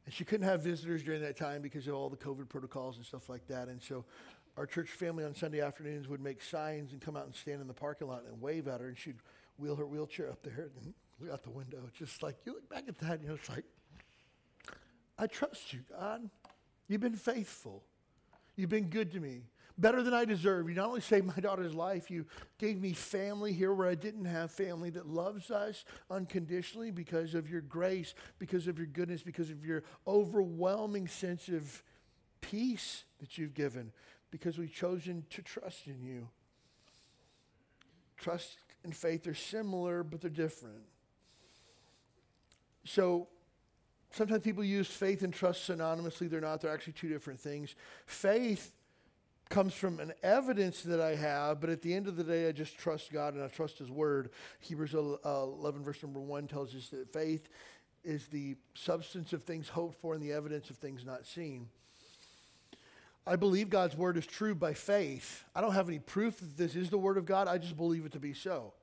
[0.07, 3.05] And she couldn't have visitors during that time because of all the COVID protocols and
[3.05, 3.67] stuff like that.
[3.67, 4.05] And so
[4.55, 7.67] our church family on Sunday afternoons would make signs and come out and stand in
[7.67, 8.87] the parking lot and wave at her.
[8.87, 9.17] And she'd
[9.57, 11.79] wheel her wheelchair up there and look out the window.
[11.93, 13.65] Just like, you look back at that and you know, it's like,
[15.19, 16.29] I trust you, God.
[16.87, 17.83] You've been faithful.
[18.55, 19.41] You've been good to me
[19.77, 20.69] better than I deserve.
[20.69, 22.25] You not only saved my daughter's life, you
[22.57, 27.49] gave me family here where I didn't have family that loves us unconditionally because of
[27.49, 31.83] your grace, because of your goodness, because of your overwhelming sense of
[32.41, 33.91] peace that you've given,
[34.31, 36.27] because we've chosen to trust in you.
[38.17, 40.83] Trust and faith are similar, but they're different.
[42.83, 43.27] So,
[44.11, 46.29] Sometimes people use faith and trust synonymously.
[46.29, 46.61] They're not.
[46.61, 47.75] They're actually two different things.
[48.05, 48.73] Faith
[49.49, 52.51] comes from an evidence that I have, but at the end of the day, I
[52.51, 54.31] just trust God and I trust His Word.
[54.59, 57.47] Hebrews uh, 11, verse number 1 tells us that faith
[58.03, 61.67] is the substance of things hoped for and the evidence of things not seen.
[63.25, 65.43] I believe God's Word is true by faith.
[65.53, 68.05] I don't have any proof that this is the Word of God, I just believe
[68.05, 68.73] it to be so.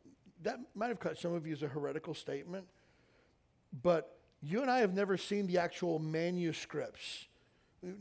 [0.43, 2.67] That might have cut some of you as a heretical statement,
[3.83, 7.27] but you and I have never seen the actual manuscripts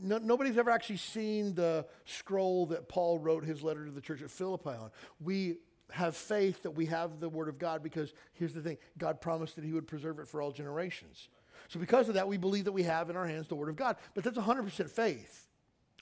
[0.00, 4.22] no, nobody's ever actually seen the scroll that Paul wrote his letter to the church
[4.22, 4.90] at Philippi on.
[5.20, 5.56] We
[5.90, 9.56] have faith that we have the Word of God because here's the thing God promised
[9.56, 11.28] that He would preserve it for all generations.
[11.68, 13.76] So, because of that, we believe that we have in our hands the Word of
[13.76, 13.96] God.
[14.14, 15.48] But that's 100% faith.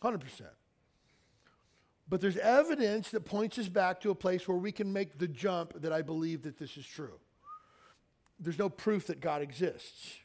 [0.02, 0.42] 100%.
[2.08, 5.28] But there's evidence that points us back to a place where we can make the
[5.28, 7.18] jump that I believe that this is true.
[8.40, 10.18] There's no proof that God exists.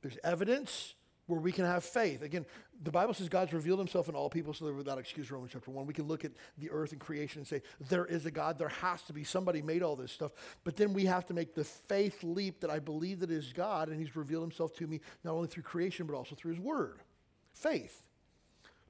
[0.00, 0.94] There's evidence
[1.32, 2.22] where we can have faith.
[2.22, 2.44] Again,
[2.82, 5.70] the Bible says God's revealed himself in all people so they're without excuse, Romans chapter
[5.70, 5.86] 1.
[5.86, 8.68] We can look at the earth and creation and say, there is a God, there
[8.68, 9.24] has to be.
[9.24, 10.32] Somebody made all this stuff.
[10.64, 13.88] But then we have to make the faith leap that I believe that is God
[13.88, 17.00] and he's revealed himself to me not only through creation but also through his word.
[17.52, 18.02] Faith.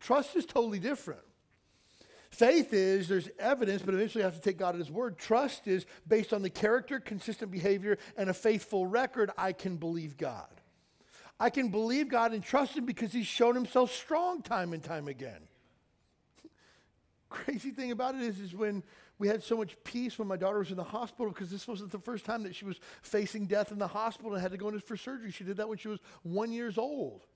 [0.00, 1.22] Trust is totally different.
[2.32, 5.18] Faith is there's evidence, but eventually you have to take God at His word.
[5.18, 9.30] Trust is based on the character, consistent behavior, and a faithful record.
[9.36, 10.61] I can believe God.
[11.42, 15.08] I can believe God and trust Him because He's shown Himself strong time and time
[15.08, 15.40] again.
[17.30, 18.84] Crazy thing about it is, is when
[19.18, 21.90] we had so much peace when my daughter was in the hospital because this wasn't
[21.90, 24.68] the first time that she was facing death in the hospital and had to go
[24.68, 25.32] in for surgery.
[25.32, 27.26] She did that when she was one years old.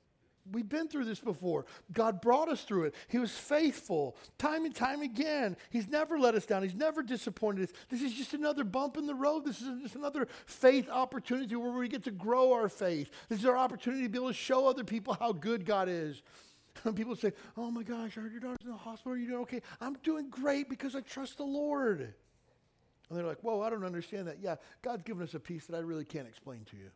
[0.53, 1.67] We've been through this before.
[1.93, 2.95] God brought us through it.
[3.09, 5.57] He was faithful time and time again.
[5.71, 6.63] He's never let us down.
[6.63, 7.75] He's never disappointed us.
[7.89, 9.45] This is just another bump in the road.
[9.45, 13.11] This is just another faith opportunity where we get to grow our faith.
[13.29, 16.23] This is our opportunity to be able to show other people how good God is.
[16.85, 19.13] And people say, Oh my gosh, I heard your daughter's in the hospital.
[19.13, 19.63] Are you doing okay?
[19.81, 22.01] I'm doing great because I trust the Lord.
[22.01, 24.41] And they're like, Whoa, I don't understand that.
[24.43, 26.91] Yeah, God's given us a peace that I really can't explain to you.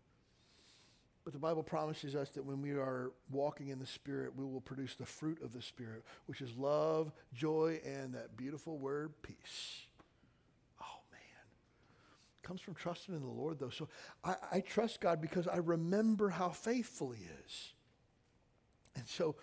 [1.24, 4.60] But the Bible promises us that when we are walking in the Spirit, we will
[4.60, 9.82] produce the fruit of the Spirit, which is love, joy, and that beautiful word, peace.
[10.80, 11.20] Oh, man.
[12.42, 13.68] It comes from trusting in the Lord, though.
[13.68, 13.88] So
[14.24, 17.72] I, I trust God because I remember how faithful He is.
[18.96, 19.36] And so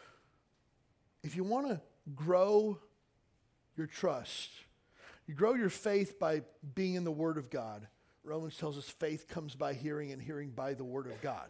[1.23, 1.81] if you want to
[2.15, 2.79] grow
[3.75, 4.49] your trust,
[5.27, 6.41] you grow your faith by
[6.73, 7.87] being in the Word of God.
[8.23, 11.49] Romans tells us faith comes by hearing and hearing by the Word of God.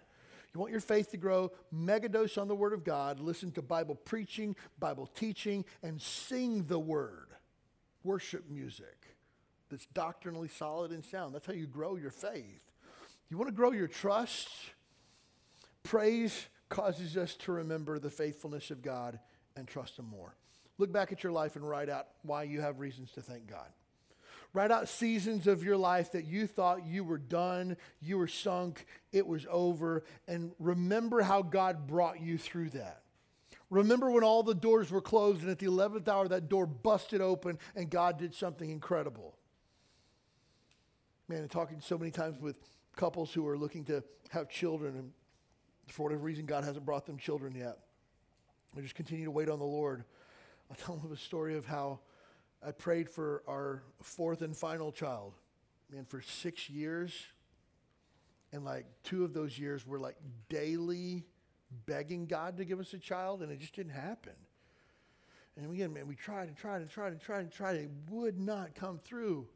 [0.58, 3.94] You want your faith to grow, megadose on the Word of God, listen to Bible
[3.94, 7.28] preaching, Bible teaching, and sing the Word.
[8.04, 9.16] Worship music
[9.70, 11.36] that's doctrinally solid and sound.
[11.36, 12.72] That's how you grow your faith.
[13.30, 14.50] You want to grow your trust?
[15.84, 19.20] Praise causes us to remember the faithfulness of God
[19.56, 20.34] and trust Him more.
[20.80, 23.68] Look back at your life and write out why you have reasons to thank God.
[24.58, 28.88] Write out seasons of your life that you thought you were done, you were sunk,
[29.12, 33.04] it was over, and remember how God brought you through that.
[33.70, 37.22] Remember when all the doors were closed and at the 11th hour that door busted
[37.22, 39.38] open and God did something incredible.
[41.28, 42.58] Man, I'm talking so many times with
[42.96, 45.12] couples who are looking to have children and
[45.88, 47.78] for whatever reason God hasn't brought them children yet.
[48.76, 50.04] They just continue to wait on the Lord.
[50.72, 52.00] I'll tell them a story of how
[52.68, 55.32] I prayed for our fourth and final child,
[55.90, 57.14] man, for six years.
[58.52, 60.18] And like two of those years were like
[60.50, 61.24] daily
[61.86, 64.34] begging God to give us a child, and it just didn't happen.
[65.56, 67.78] And again, man, we tried and tried and tried and tried and tried.
[67.78, 69.48] It would not come through.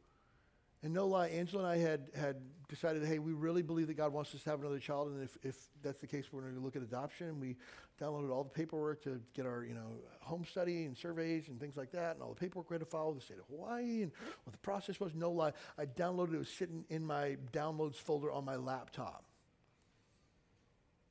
[0.82, 2.36] And no lie, Angela and I had, had
[2.68, 5.38] decided, hey, we really believe that God wants us to have another child, and if,
[5.42, 7.38] if that's the case, we're going to look at adoption.
[7.38, 7.56] We
[8.00, 11.76] downloaded all the paperwork to get our, you know, home study and surveys and things
[11.76, 14.10] like that, and all the paperwork we had to follow, the state of Hawaii, and
[14.44, 15.14] what the process was.
[15.14, 16.34] No lie, I downloaded it.
[16.34, 19.24] It was sitting in my downloads folder on my laptop.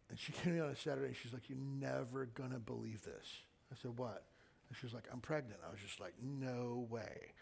[0.10, 2.60] And she came to me on a Saturday, and she's like, you're never going to
[2.60, 3.26] believe this.
[3.72, 4.26] I said, what?
[4.68, 5.60] And she was like, I'm pregnant.
[5.66, 7.34] I was just like, no way.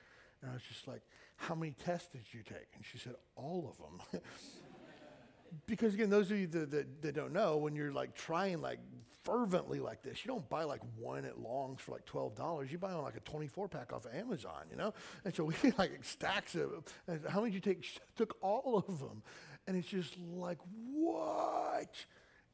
[0.41, 1.01] And I was just like,
[1.35, 2.67] how many tests did you take?
[2.75, 4.21] And she said, all of them.
[5.65, 8.79] because again, those of you that, that, that, don't know, when you're like trying like
[9.23, 12.71] fervently like this, you don't buy like one at Longs for like $12.
[12.71, 14.93] You buy on like a 24 pack off of Amazon, you know?
[15.25, 17.21] And so we like stacks of them.
[17.27, 17.83] How many did you take?
[17.83, 19.23] She took all of them.
[19.67, 20.57] And it's just like,
[20.91, 21.93] what?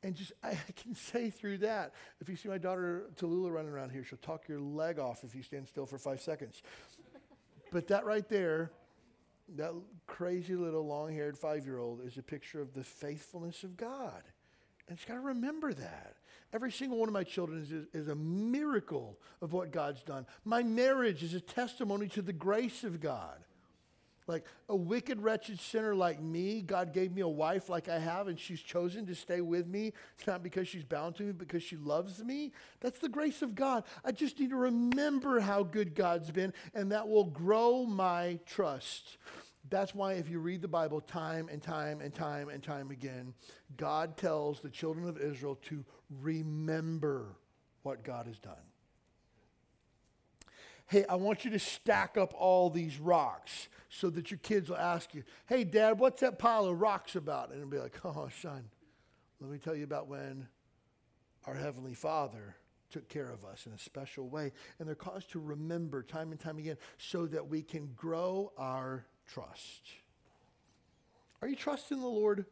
[0.03, 3.91] And just, I can say through that, if you see my daughter Tallulah running around
[3.91, 6.61] here, she'll talk your leg off if you stand still for five seconds.
[7.75, 8.71] But that right there,
[9.57, 9.73] that
[10.07, 14.23] crazy little long haired five year old is a picture of the faithfulness of God.
[14.87, 16.15] And it's got to remember that.
[16.53, 20.25] Every single one of my children is, is, a miracle of what God's done.
[20.45, 23.43] My marriage is a testimony to the grace of God.
[24.27, 28.27] Like a wicked, wretched sinner like me, God gave me a wife like I have,
[28.27, 29.93] and she's chosen to stay with me.
[30.17, 32.51] It's not because she's bound to me, because she loves me.
[32.79, 33.83] That's the grace of God.
[34.03, 39.17] I just need to remember how good God's been, and that will grow my trust.
[39.69, 43.33] That's why, if you read the Bible time and time and time and time again,
[43.77, 45.83] God tells the children of Israel to
[46.21, 47.35] remember
[47.83, 48.53] what God has done.
[50.87, 54.77] Hey, I want you to stack up all these rocks so that your kids will
[54.77, 57.49] ask you, hey, dad, what's that pile of rocks about?
[57.49, 58.65] And it'll be like, oh, son,
[59.39, 60.47] let me tell you about when
[61.45, 62.55] our Heavenly Father
[62.91, 64.51] took care of us in a special way.
[64.79, 69.05] And they're caused to remember time and time again so that we can grow our
[69.27, 69.81] trust.
[71.41, 72.45] Are you trusting the Lord?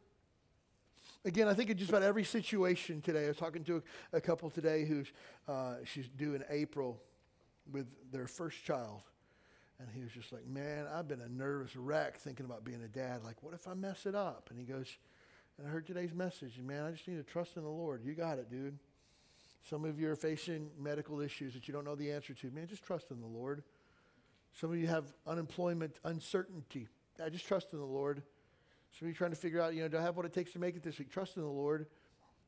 [1.26, 3.26] Again, I think in just about every situation today.
[3.26, 3.82] I was talking to
[4.12, 5.08] a, a couple today who's
[5.48, 7.02] uh, she's due in April
[7.72, 9.02] with their first child.
[9.80, 12.88] And he was just like, Man, I've been a nervous wreck thinking about being a
[12.88, 13.24] dad.
[13.24, 14.48] Like, what if I mess it up?
[14.50, 14.88] And he goes,
[15.58, 18.04] And I heard today's message, and man, I just need to trust in the Lord.
[18.04, 18.78] You got it, dude.
[19.70, 22.52] Some of you are facing medical issues that you don't know the answer to.
[22.52, 23.64] Man, just trust in the Lord.
[24.54, 26.88] Some of you have unemployment uncertainty.
[27.24, 28.24] I just trust in the Lord.
[28.92, 30.52] Some of you trying to figure out, you know, do I have what it takes
[30.54, 31.10] to make it this week?
[31.10, 31.88] Trust in the Lord.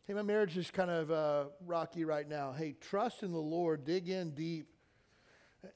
[0.05, 2.51] Hey, my marriage is kind of uh, rocky right now.
[2.51, 3.85] Hey, trust in the Lord.
[3.85, 4.67] Dig in deep.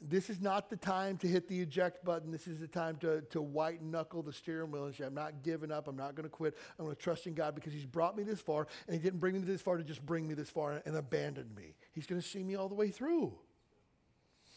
[0.01, 2.31] This is not the time to hit the eject button.
[2.31, 5.43] This is the time to, to white knuckle the steering wheel and say, I'm not
[5.43, 5.87] giving up.
[5.87, 6.57] I'm not going to quit.
[6.77, 9.19] I'm going to trust in God because He's brought me this far, and He didn't
[9.19, 11.75] bring me this far to just bring me this far and, and abandon me.
[11.91, 13.33] He's going to see me all the way through.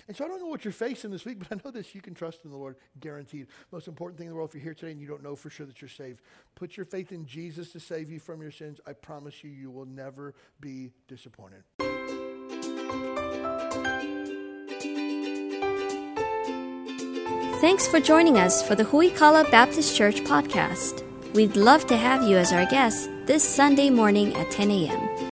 [0.09, 2.01] And so I don't know what you're facing this week, but I know this you
[2.01, 3.47] can trust in the Lord, guaranteed.
[3.70, 5.49] Most important thing in the world, if you're here today and you don't know for
[5.49, 6.20] sure that you're saved,
[6.55, 8.80] put your faith in Jesus to save you from your sins.
[8.87, 11.62] I promise you, you will never be disappointed.
[17.62, 21.04] Thanks for joining us for the Huikala Baptist Church podcast.
[21.32, 25.32] We'd love to have you as our guest this Sunday morning at 10 a.m.